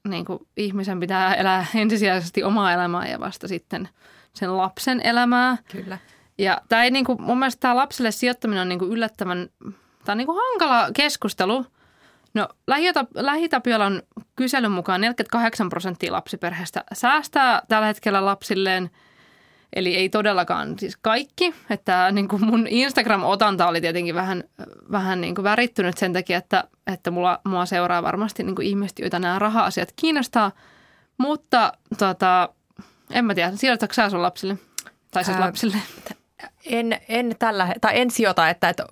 niin 0.08 0.26
kuin, 0.26 0.39
ihmisen 0.58 1.00
pitää 1.00 1.36
elää 1.36 1.65
ensisijaisesti 1.76 2.43
omaa 2.43 2.74
elämää 2.74 3.08
ja 3.08 3.19
vasta 3.19 3.48
sitten– 3.48 3.89
sen 4.36 4.58
lapsen 4.58 5.02
elämää. 5.04 5.58
Kyllä. 5.72 5.98
Ja 6.38 6.62
tämä 6.69 6.84
ei 6.84 6.91
niin 6.91 7.06
kuin, 7.06 7.22
mun 7.22 7.39
mielestä 7.39 7.60
tämä 7.60 7.76
lapselle 7.76 8.12
sijoittaminen 8.12 8.62
on 8.62 8.69
niin 8.69 8.80
kuin 8.80 8.91
yllättävän, 8.91 9.50
tämä 10.06 10.13
on 10.13 10.17
niin 10.17 10.26
kuin 10.26 10.39
hankala 10.50 10.91
keskustelu. 10.93 11.65
No 12.34 12.48
Lähitapiolan 13.15 14.02
kyselyn 14.36 14.72
mukaan 14.72 15.02
48 15.02 15.69
prosenttia 15.69 16.12
lapsiperheestä 16.12 16.84
säästää 16.93 17.62
tällä 17.67 17.88
hetkellä 17.88 18.26
lapsilleen. 18.26 18.89
Eli 19.76 19.96
ei 19.96 20.10
todellakaan 20.10 20.80
siis 20.80 20.98
kaikki. 21.02 21.54
Että 21.69 22.12
niin 22.12 22.28
kuin 22.28 22.46
mun 22.46 22.67
Instagram-otanta 22.69 23.67
oli 23.67 23.82
tietenkin 23.82 24.15
vähän, 24.15 24.43
vähän 24.91 25.22
niin 25.22 25.36
kuin 25.36 25.43
värittynyt 25.43 25.98
sen 25.98 26.13
takia, 26.13 26.38
että, 26.38 26.63
että 26.88 27.12
mulla, 27.12 27.39
mua 27.46 27.65
seuraa 27.65 28.04
varmasti 28.04 28.43
niin 28.43 28.56
kuin 28.56 28.67
ihmiset, 28.67 29.00
joita 29.00 29.19
nämä 29.19 29.39
raha-asiat 29.39 29.93
kiinnostaa. 29.96 30.52
Mutta 31.17 31.74
tota, 32.00 32.50
en 33.13 33.26
mä 33.26 33.36
tiedä, 33.36 33.52
sijoitatko 33.56 33.93
sä 33.93 34.10
sun 34.10 34.21
lapsille? 34.21 34.58
Tai 35.12 35.23
siis 35.23 35.38
Ää, 35.38 35.45
lapsille? 35.45 35.78
En, 36.65 36.99
en, 37.10 37.36
tällä, 37.39 37.73
tai 37.82 37.99
en 37.99 38.12
sijoita, 38.12 38.49
että, 38.49 38.69
että 38.69 38.86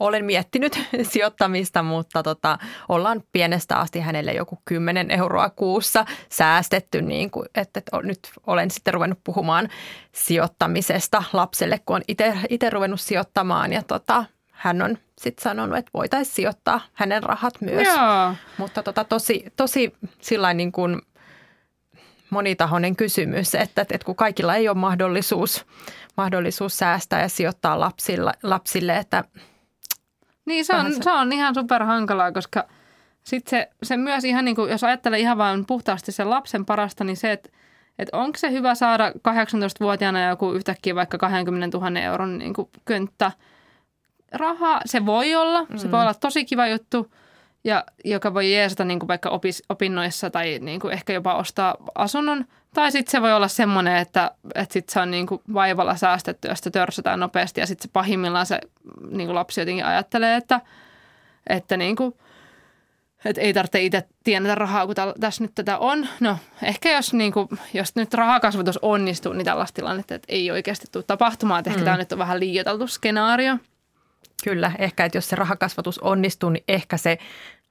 olen 0.00 0.24
miettinyt 0.24 0.80
sijoittamista, 1.12 1.82
mutta 1.82 2.22
tota, 2.22 2.58
ollaan 2.88 3.22
pienestä 3.32 3.76
asti 3.76 4.00
hänelle 4.00 4.32
joku 4.32 4.58
10 4.64 5.10
euroa 5.10 5.50
kuussa 5.50 6.04
säästetty, 6.28 7.02
niin 7.02 7.30
kuin, 7.30 7.46
että, 7.54 7.78
että 7.78 7.98
nyt 8.02 8.18
olen 8.46 8.70
sitten 8.70 8.94
ruvennut 8.94 9.18
puhumaan 9.24 9.68
sijoittamisesta 10.12 11.22
lapselle, 11.32 11.80
kun 11.86 11.96
on 11.96 12.02
itse 12.48 12.70
ruvennut 12.70 13.00
sijoittamaan 13.00 13.72
ja 13.72 13.82
tota, 13.82 14.24
hän 14.52 14.82
on 14.82 14.98
sitten 15.20 15.42
sanonut, 15.42 15.78
että 15.78 15.90
voitaisiin 15.94 16.34
sijoittaa 16.34 16.80
hänen 16.92 17.22
rahat 17.22 17.60
myös. 17.60 17.88
Joo. 17.88 18.34
Mutta 18.58 18.82
tota, 18.82 19.04
tosi, 19.04 19.44
tosi 19.56 19.92
sillä 20.20 20.54
niin 20.54 20.72
kuin 20.72 21.02
monitahoinen 22.32 22.96
kysymys, 22.96 23.54
että, 23.54 23.82
että 23.82 24.04
kun 24.04 24.16
kaikilla 24.16 24.54
ei 24.54 24.68
ole 24.68 24.76
mahdollisuus, 24.76 25.66
mahdollisuus 26.16 26.78
säästää 26.78 27.22
ja 27.22 27.28
sijoittaa 27.28 27.80
lapsille, 27.80 28.32
lapsille 28.42 28.96
että 28.96 29.24
niin 30.46 30.64
se 30.64 30.74
on, 30.74 30.94
se... 30.94 31.02
se 31.02 31.12
on 31.12 31.32
ihan 31.32 31.54
super 31.54 31.84
hankalaa, 31.84 32.32
koska 32.32 32.64
sitten 33.22 33.50
se, 33.50 33.70
se 33.82 33.96
myös 33.96 34.24
ihan 34.24 34.44
niin 34.44 34.56
kuin, 34.56 34.70
jos 34.70 34.84
ajattelee 34.84 35.20
ihan 35.20 35.38
vain 35.38 35.66
puhtaasti 35.66 36.12
sen 36.12 36.30
lapsen 36.30 36.64
parasta, 36.64 37.04
niin 37.04 37.16
se, 37.16 37.32
että 37.32 37.50
että 37.98 38.16
onko 38.16 38.38
se 38.38 38.52
hyvä 38.52 38.74
saada 38.74 39.10
18-vuotiaana 39.10 40.28
joku 40.28 40.52
yhtäkkiä 40.52 40.94
vaikka 40.94 41.18
20 41.18 41.78
000 41.78 42.00
euron 42.00 42.38
niin 42.38 42.54
kuin 42.54 42.68
könttä 42.84 43.32
rahaa. 44.32 44.80
Se 44.84 45.06
voi 45.06 45.34
olla, 45.34 45.66
se 45.76 45.86
mm. 45.86 45.92
voi 45.92 46.00
olla 46.00 46.14
tosi 46.14 46.44
kiva 46.44 46.66
juttu, 46.66 47.12
ja 47.64 47.84
joka 48.04 48.34
voi 48.34 48.52
jeesata 48.52 48.84
niin 48.84 48.98
kuin 48.98 49.08
vaikka 49.08 49.30
opis, 49.30 49.62
opinnoissa 49.68 50.30
tai 50.30 50.58
niin 50.60 50.80
kuin 50.80 50.92
ehkä 50.92 51.12
jopa 51.12 51.34
ostaa 51.34 51.76
asunnon 51.94 52.44
Tai 52.74 52.92
sitten 52.92 53.10
se 53.10 53.22
voi 53.22 53.32
olla 53.32 53.48
semmoinen, 53.48 53.96
että, 53.96 54.30
että 54.54 54.72
sit 54.72 54.88
se 54.88 55.00
on 55.00 55.10
niin 55.10 55.26
kuin 55.26 55.40
vaivalla 55.54 55.96
säästetty 55.96 56.48
ja 56.48 56.54
sitten 56.54 56.72
törsätään 56.72 57.20
nopeasti 57.20 57.60
ja 57.60 57.66
sitten 57.66 57.82
se 57.82 57.92
pahimmillaan 57.92 58.46
se 58.46 58.60
niin 59.10 59.26
kuin 59.26 59.34
lapsi 59.34 59.60
jotenkin 59.60 59.84
ajattelee, 59.84 60.36
että, 60.36 60.60
että 61.46 61.76
niin 61.76 61.96
kuin, 61.96 62.14
että 63.24 63.40
ei 63.40 63.52
tarvitse 63.52 63.82
itse 63.82 64.08
tienata 64.24 64.54
rahaa, 64.54 64.86
kun 64.86 64.94
tässä 65.20 65.44
nyt 65.44 65.54
tätä 65.54 65.78
on. 65.78 66.08
No 66.20 66.38
ehkä 66.62 66.92
jos, 66.92 67.14
niin 67.14 67.32
kuin, 67.32 67.48
jos 67.74 67.94
nyt 67.94 68.14
rahakasvatus 68.14 68.78
onnistuu, 68.82 69.32
niin 69.32 69.44
tällaista 69.44 69.76
tilannetta 69.76 70.14
että 70.14 70.32
ei 70.32 70.50
oikeasti 70.50 70.86
tule 70.92 71.04
tapahtumaan. 71.06 71.58
Että 71.58 71.70
ehkä 71.70 71.80
mm. 71.80 71.84
tämä 71.84 71.96
nyt 71.96 72.12
on 72.12 72.18
vähän 72.18 72.40
liioiteltu 72.40 72.86
skenaario. 72.86 73.56
Kyllä, 74.44 74.72
ehkä 74.78 75.04
että 75.04 75.18
jos 75.18 75.28
se 75.28 75.36
rahakasvatus 75.36 75.98
onnistuu, 75.98 76.50
niin 76.50 76.64
ehkä 76.68 76.96
se 76.96 77.18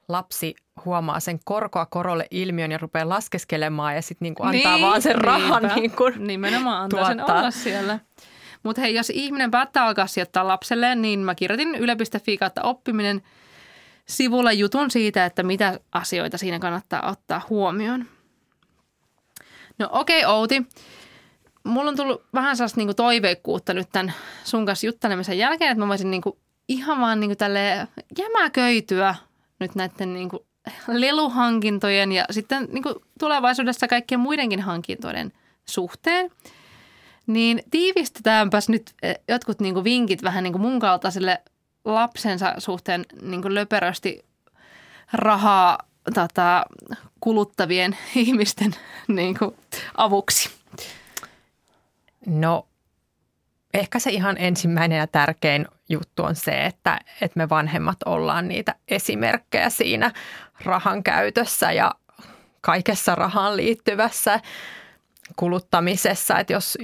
lapsi 0.07 0.55
huomaa 0.86 1.19
sen 1.19 1.39
korkoa 1.43 1.86
korolle 1.86 2.27
ilmiön 2.31 2.71
ja 2.71 2.77
rupeaa 2.77 3.10
laskeskelemaan 3.10 3.95
ja 3.95 4.01
sitten 4.01 4.25
niinku 4.25 4.43
antaa 4.43 4.75
niin, 4.75 4.88
vaan 4.88 5.01
sen 5.01 5.15
rahan 5.15 5.71
niinku 5.75 6.03
Nimenomaan 6.17 6.84
antaa 6.84 6.99
tuottaa. 6.99 7.27
sen 7.27 7.36
olla 7.36 7.51
siellä. 7.51 7.99
Mutta 8.63 8.81
hei, 8.81 8.95
jos 8.95 9.10
ihminen 9.10 9.51
päättää 9.51 9.86
alkaa 9.86 10.07
sijoittaa 10.07 10.47
lapselleen, 10.47 11.01
niin 11.01 11.19
mä 11.19 11.36
kirjoitin 11.36 11.75
yle.fi 11.75 12.38
kautta 12.38 12.62
oppiminen 12.62 13.21
sivulla 14.05 14.51
jutun 14.51 14.91
siitä, 14.91 15.25
että 15.25 15.43
mitä 15.43 15.79
asioita 15.91 16.38
siinä 16.38 16.60
kannattaa 16.60 17.10
ottaa 17.10 17.41
huomioon. 17.49 18.05
No 19.79 19.89
okei 19.91 20.25
okay, 20.25 20.36
Outi, 20.36 20.63
mulla 21.63 21.89
on 21.89 21.95
tullut 21.95 22.23
vähän 22.34 22.57
sellaista 22.57 22.77
niinku 22.77 22.93
toiveikkuutta 22.93 23.73
nyt 23.73 23.89
tämän 23.91 24.13
sun 24.43 24.65
kanssa 24.65 24.88
juttelemisen 24.88 25.38
jälkeen, 25.38 25.71
että 25.71 25.84
mä 25.84 25.88
voisin 25.88 26.12
niinku 26.12 26.39
ihan 26.71 26.99
vaan 26.99 27.19
niinku 27.19 27.36
tälle 27.36 27.88
jämäköityä 28.17 29.15
nyt 29.60 29.75
näiden 29.75 30.13
niin 30.13 30.29
kuin 30.29 30.43
leluhankintojen 30.88 32.12
ja 32.12 32.25
sitten 32.31 32.67
niin 32.71 32.84
kuin 32.84 32.95
tulevaisuudessa 33.19 33.88
kaikkien 33.88 34.19
muidenkin 34.19 34.62
hankintojen 34.62 35.31
suhteen. 35.65 36.29
Niin 37.27 37.63
tiivistetäänpäs 37.71 38.69
nyt 38.69 38.91
eh, 39.03 39.19
jotkut 39.27 39.60
niin 39.60 39.73
kuin 39.73 39.84
vinkit 39.84 40.23
vähän 40.23 40.43
niin 40.43 40.53
kuin 40.53 40.62
mun 40.62 40.79
kaltaiselle 40.79 41.41
lapsensa 41.86 42.53
suhteen 42.57 43.05
niin 43.21 43.41
kuin 43.41 43.55
löperösti 43.55 44.25
rahaa 45.13 45.77
tota, 46.13 46.65
kuluttavien 47.19 47.97
ihmisten 48.15 48.75
niin 49.07 49.38
kuin, 49.39 49.55
avuksi. 49.97 50.49
No 52.25 52.67
ehkä 53.73 53.99
se 53.99 54.10
ihan 54.10 54.36
ensimmäinen 54.39 54.97
ja 54.97 55.07
tärkein 55.07 55.67
juttu 55.91 56.23
on 56.23 56.36
se, 56.36 56.65
että, 56.65 56.99
että 57.21 57.38
me 57.38 57.49
vanhemmat 57.49 57.97
ollaan 58.06 58.47
niitä 58.47 58.75
esimerkkejä 58.88 59.69
siinä 59.69 60.12
rahan 60.63 61.04
käytössä 61.04 61.71
ja 61.71 61.91
kaikessa 62.62 63.15
rahaan 63.15 63.58
liittyvässä 63.58 64.39
kuluttamisessa, 65.36 66.39
että, 66.39 66.54
jos, 66.54 66.77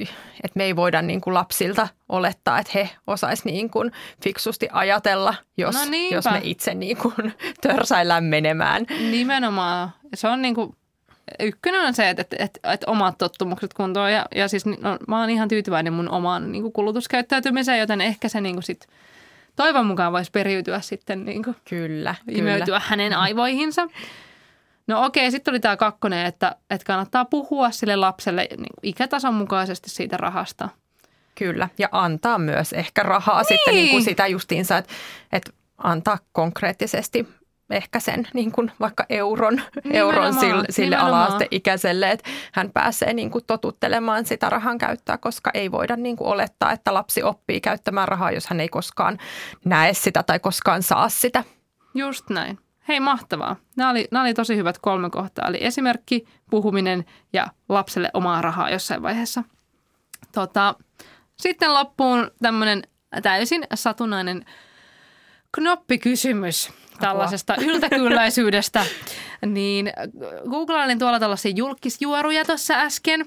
että 0.44 0.56
me 0.56 0.64
ei 0.64 0.76
voida 0.76 1.02
niin 1.02 1.22
kuin 1.22 1.34
lapsilta 1.34 1.88
olettaa, 2.10 2.60
että 2.60 2.72
he 2.76 2.90
osaisivat 3.08 3.54
niin 3.54 3.70
kuin 3.70 3.92
fiksusti 4.24 4.68
ajatella, 4.72 5.34
jos, 5.58 5.76
no 5.76 5.82
jos 6.12 6.26
me 6.26 6.40
itse 6.44 6.74
niin 6.74 6.98
kuin 6.98 7.34
törsäillään 7.62 8.24
menemään. 8.24 8.86
Nimenomaan. 9.12 9.90
Se 10.14 10.28
on 10.28 10.42
niin 10.42 10.56
kuin 10.56 10.76
ykkönen 11.40 11.82
on 11.82 11.94
se, 11.94 12.10
että, 12.10 12.22
että, 12.22 12.36
että, 12.40 12.74
että 12.74 12.92
omat 12.92 13.18
tottumukset 13.18 13.74
kuntoon 13.74 14.14
ja, 14.14 14.26
ja 14.36 14.48
siis 14.48 14.66
no, 14.66 14.98
mä 15.08 15.20
oon 15.20 15.30
ihan 15.30 15.48
tyytyväinen 15.48 15.94
mun 15.94 16.10
omaan 16.10 16.52
niin 16.52 16.62
kuin 16.62 16.74
kulutuskäyttäytymiseen, 16.74 17.80
joten 17.80 18.02
ehkä 18.02 18.30
se 18.30 18.42
niin 18.42 18.56
kuin 18.56 18.64
sit, 18.64 18.88
toivon 19.56 19.86
mukaan 19.86 20.14
voisi 20.14 20.32
periytyä 20.32 20.82
sitten 20.82 21.26
niin 21.26 21.44
kuin, 21.44 21.56
kyllä, 21.70 22.16
imeytyä 22.30 22.66
kyllä. 22.66 22.82
hänen 22.86 23.14
aivoihinsa. 23.14 23.88
No 24.88 25.06
okei, 25.06 25.32
sitten 25.32 25.52
oli 25.52 25.60
tämä 25.60 25.78
kakkonen, 25.78 26.26
että, 26.26 26.56
että 26.70 26.86
kannattaa 26.86 27.26
puhua 27.26 27.72
sille 27.72 27.96
lapselle 27.96 28.48
niin 28.58 28.74
ikätason 28.84 29.34
mukaisesti 29.34 29.90
siitä 29.90 30.18
rahasta. 30.18 30.70
Kyllä, 31.36 31.70
ja 31.78 31.90
antaa 31.92 32.38
myös 32.38 32.74
ehkä 32.74 33.04
rahaa 33.04 33.42
niin. 33.42 33.48
sitten 33.48 33.74
niin 33.74 33.90
kuin 33.92 34.04
sitä 34.04 34.28
justiinsa, 34.28 34.78
että, 34.78 34.94
että 35.32 35.52
antaa 35.78 36.18
konkreettisesti 36.32 37.28
ehkä 37.70 38.00
sen 38.00 38.28
niin 38.34 38.52
kuin 38.52 38.72
vaikka 38.80 39.06
euron, 39.10 39.62
euron 39.92 40.34
sille, 40.34 40.66
sille 40.70 40.96
ala-asteikäiselle, 40.96 42.12
että 42.12 42.30
hän 42.54 42.72
pääsee 42.72 43.14
niin 43.14 43.32
kuin 43.32 43.44
totuttelemaan 43.48 44.26
sitä 44.26 44.50
rahan 44.50 44.78
käyttöä, 44.78 45.18
koska 45.18 45.52
ei 45.54 45.72
voida 45.72 45.96
niin 45.96 46.16
kuin 46.16 46.28
olettaa, 46.28 46.72
että 46.72 46.94
lapsi 46.94 47.24
oppii 47.24 47.62
käyttämään 47.62 48.08
rahaa, 48.08 48.32
jos 48.32 48.48
hän 48.48 48.60
ei 48.60 48.70
koskaan 48.70 49.18
näe 49.66 49.94
sitä 49.94 50.24
tai 50.24 50.40
koskaan 50.40 50.84
saa 50.84 51.10
sitä. 51.10 51.44
Just 51.94 52.30
näin. 52.30 52.60
Hei, 52.88 53.00
mahtavaa. 53.00 53.56
Nämä 53.78 53.90
oli, 53.90 54.08
nämä 54.12 54.24
oli 54.24 54.34
tosi 54.34 54.56
hyvät 54.56 54.78
kolme 54.78 55.10
kohtaa. 55.10 55.48
Eli 55.48 55.58
esimerkki, 55.62 56.26
puhuminen 56.50 57.06
ja 57.34 57.48
lapselle 57.70 58.10
omaa 58.14 58.42
rahaa 58.42 58.70
jossain 58.70 59.02
vaiheessa. 59.02 59.44
Tota, 60.32 60.76
sitten 61.38 61.74
loppuun 61.74 62.32
tämmöinen 62.42 62.84
täysin 63.24 63.64
satunnainen 63.74 64.46
knoppikysymys 65.52 66.74
tällaisesta 67.00 67.56
yltäkylläisyydestä, 67.62 68.86
niin 69.46 69.94
googlailin 70.50 71.00
tuolla 71.00 71.20
tällaisia 71.20 71.52
julkisjuoruja 71.56 72.46
tuossa 72.46 72.74
äsken, 72.74 73.26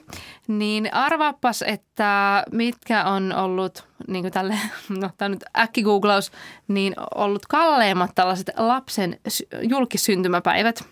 niin 0.48 0.94
arvaapas, 0.94 1.64
että 1.66 2.44
mitkä 2.52 3.04
on 3.04 3.32
ollut, 3.32 3.84
niin 4.08 4.22
kuin 4.22 4.32
tälle, 4.32 4.58
no 5.00 5.10
tämä 5.18 5.28
nyt 5.28 5.44
äkkigooglaus, 5.58 6.32
niin 6.68 6.94
ollut 7.14 7.46
kalleimmat 7.46 8.10
tällaiset 8.14 8.50
lapsen 8.56 9.20
julkissyntymäpäivät. 9.62 10.84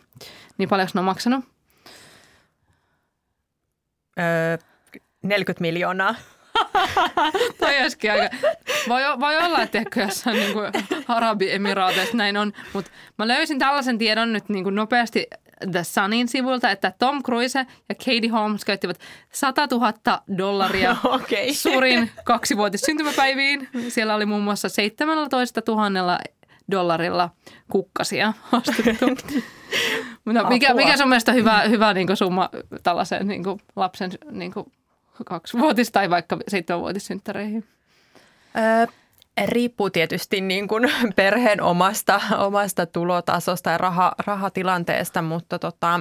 Niin 0.59 0.69
paljonko 0.69 0.91
ne 0.95 0.99
on 0.99 1.05
maksanut? 1.05 1.45
Öö, 4.19 4.59
40 5.23 5.63
miljoonaa. 5.63 6.15
Toi 7.61 7.81
olisikin 7.81 8.13
aika... 8.13 8.37
Voi, 8.89 9.03
voi 9.21 9.37
olla, 9.37 9.63
että 9.63 9.79
ehkä 9.79 10.03
jossain 10.03 10.37
niin 10.37 10.53
kuin 10.53 10.73
Arabiemiraateissa 11.09 12.17
näin 12.17 12.37
on, 12.37 12.53
mutta 12.73 12.91
mä 13.19 13.29
löysin 13.29 13.59
tällaisen 13.59 13.99
tiedon 13.99 14.33
nyt 14.33 14.49
niin 14.49 14.65
kuin 14.65 14.75
nopeasti 14.75 15.27
The 15.73 15.85
Sunin 15.85 16.29
sivulta, 16.29 16.71
että 16.71 16.93
Tom 16.99 17.23
Cruise 17.23 17.67
ja 17.89 17.95
Katie 17.95 18.29
Holmes 18.33 18.65
käyttivät 18.65 19.01
100 19.33 19.67
000 19.71 19.93
dollaria 20.39 20.97
okay. 21.05 21.53
suurin 21.53 22.11
kaksivuotis 22.25 22.81
syntymäpäiviin. 22.81 23.69
Siellä 23.89 24.15
oli 24.15 24.27
muun 24.27 24.43
muassa 24.43 24.69
17 24.69 25.63
000 25.69 26.19
dollarilla 26.71 27.31
kukkasia 27.71 28.33
ostettu. 28.53 29.07
Mutta 30.25 30.49
mikä, 30.49 30.75
mikä 30.75 30.97
sun 30.97 31.09
mielestä 31.09 31.33
hyvä, 31.33 31.63
hyvä 31.63 31.95
niin 31.95 32.17
summa 32.17 32.51
tällaisen 32.83 33.29
niin 33.29 33.43
lapsen 33.77 34.11
niin 34.31 34.53
kaksivuotis- 35.25 35.91
tai 35.93 36.11
vaikka 36.11 36.39
seitsemänvuotissynttäreihin? 36.49 37.65
Öö, 38.57 38.87
riippuu 39.47 39.91
tietysti 39.91 40.41
niin 40.41 40.69
kuin 40.69 40.93
perheen 41.17 41.63
omasta, 41.63 42.21
omasta 42.39 42.87
tulotasosta 42.87 43.71
ja 43.71 43.79
raha, 43.79 44.13
rahatilanteesta, 44.27 45.23
mutta 45.23 45.59
tota, 45.59 46.01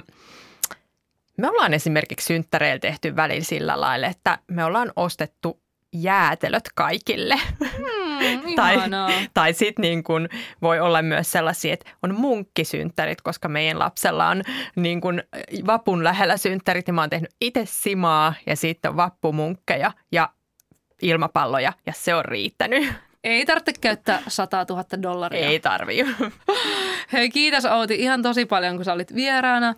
me 1.37 1.49
ollaan 1.49 1.73
esimerkiksi 1.73 2.25
synttäreillä 2.25 2.79
tehty 2.79 3.15
välillä 3.15 3.43
sillä 3.43 3.81
lailla, 3.81 4.07
että 4.07 4.39
me 4.47 4.63
ollaan 4.63 4.91
ostettu 4.95 5.59
jäätelöt 5.93 6.63
kaikille. 6.75 7.35
Hmm, 7.59 8.55
tai 8.55 8.77
tai 9.33 9.53
sitten 9.53 9.83
niin 9.83 10.03
kun 10.03 10.29
voi 10.61 10.79
olla 10.79 11.01
myös 11.01 11.31
sellaisia, 11.31 11.73
että 11.73 11.89
on 12.03 12.15
munkkisynttärit, 12.15 13.21
koska 13.21 13.47
meidän 13.47 13.79
lapsella 13.79 14.27
on 14.27 14.41
niin 14.75 15.01
kun 15.01 15.23
vapun 15.67 16.03
lähellä 16.03 16.37
synttärit 16.37 16.87
ja 16.87 16.93
mä 16.93 17.01
oon 17.01 17.09
tehnyt 17.09 17.35
itse 17.41 17.61
simaa 17.65 18.33
ja 18.45 18.55
sitten 18.55 18.95
vappumunkkeja 18.95 19.91
ja 20.11 20.29
ilmapalloja 21.01 21.73
ja 21.85 21.93
se 21.95 22.15
on 22.15 22.25
riittänyt. 22.25 22.93
Ei 23.23 23.45
tarvitse 23.45 23.73
käyttää 23.81 24.21
100 24.27 24.65
000 24.69 24.83
dollaria. 25.01 25.47
Ei 25.47 25.59
tarvii. 25.59 26.05
Hei 27.13 27.29
kiitos 27.29 27.65
Outi 27.65 27.95
ihan 27.95 28.21
tosi 28.21 28.45
paljon 28.45 28.75
kun 28.75 28.85
sä 28.85 28.93
olit 28.93 29.15
vieraana. 29.15 29.75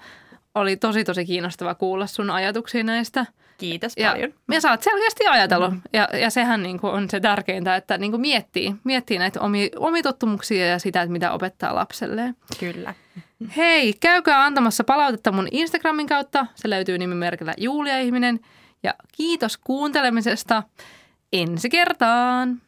Oli 0.55 0.77
tosi 0.77 1.03
tosi 1.03 1.25
kiinnostava 1.25 1.75
kuulla 1.75 2.07
sun 2.07 2.29
ajatuksia 2.29 2.83
näistä– 2.83 3.25
Kiitos 3.59 3.93
ja, 3.97 4.11
paljon. 4.11 4.33
Ja 4.51 4.61
sä 4.61 4.71
oot 4.71 4.83
selkeästi 4.83 5.27
ajatellut, 5.27 5.71
mm. 5.71 5.81
ja, 5.93 6.09
ja 6.13 6.29
sehän 6.29 6.63
niin 6.63 6.79
kuin 6.79 6.93
on 6.93 7.09
se 7.09 7.19
tärkeintä, 7.19 7.75
että 7.75 7.97
niin 7.97 8.11
kuin 8.11 8.21
miettii, 8.21 8.75
miettii 8.83 9.17
näitä 9.17 9.41
omia, 9.41 9.69
omia 9.75 10.03
tottumuksia 10.03 10.67
ja 10.67 10.79
sitä, 10.79 11.01
että 11.01 11.11
mitä 11.11 11.31
opettaa 11.31 11.75
lapselleen. 11.75 12.35
Kyllä. 12.59 12.93
Hei, 13.57 13.93
käykää 13.93 14.43
antamassa 14.43 14.83
palautetta 14.83 15.31
mun 15.31 15.47
Instagramin 15.51 16.07
kautta. 16.07 16.45
Se 16.55 16.69
löytyy 16.69 16.97
nimimerkillä 16.97 17.53
Julia 17.57 17.99
Ihminen. 17.99 18.39
Ja 18.83 18.93
kiitos 19.17 19.57
kuuntelemisesta. 19.57 20.63
Ensi 21.33 21.69
kertaan. 21.69 22.61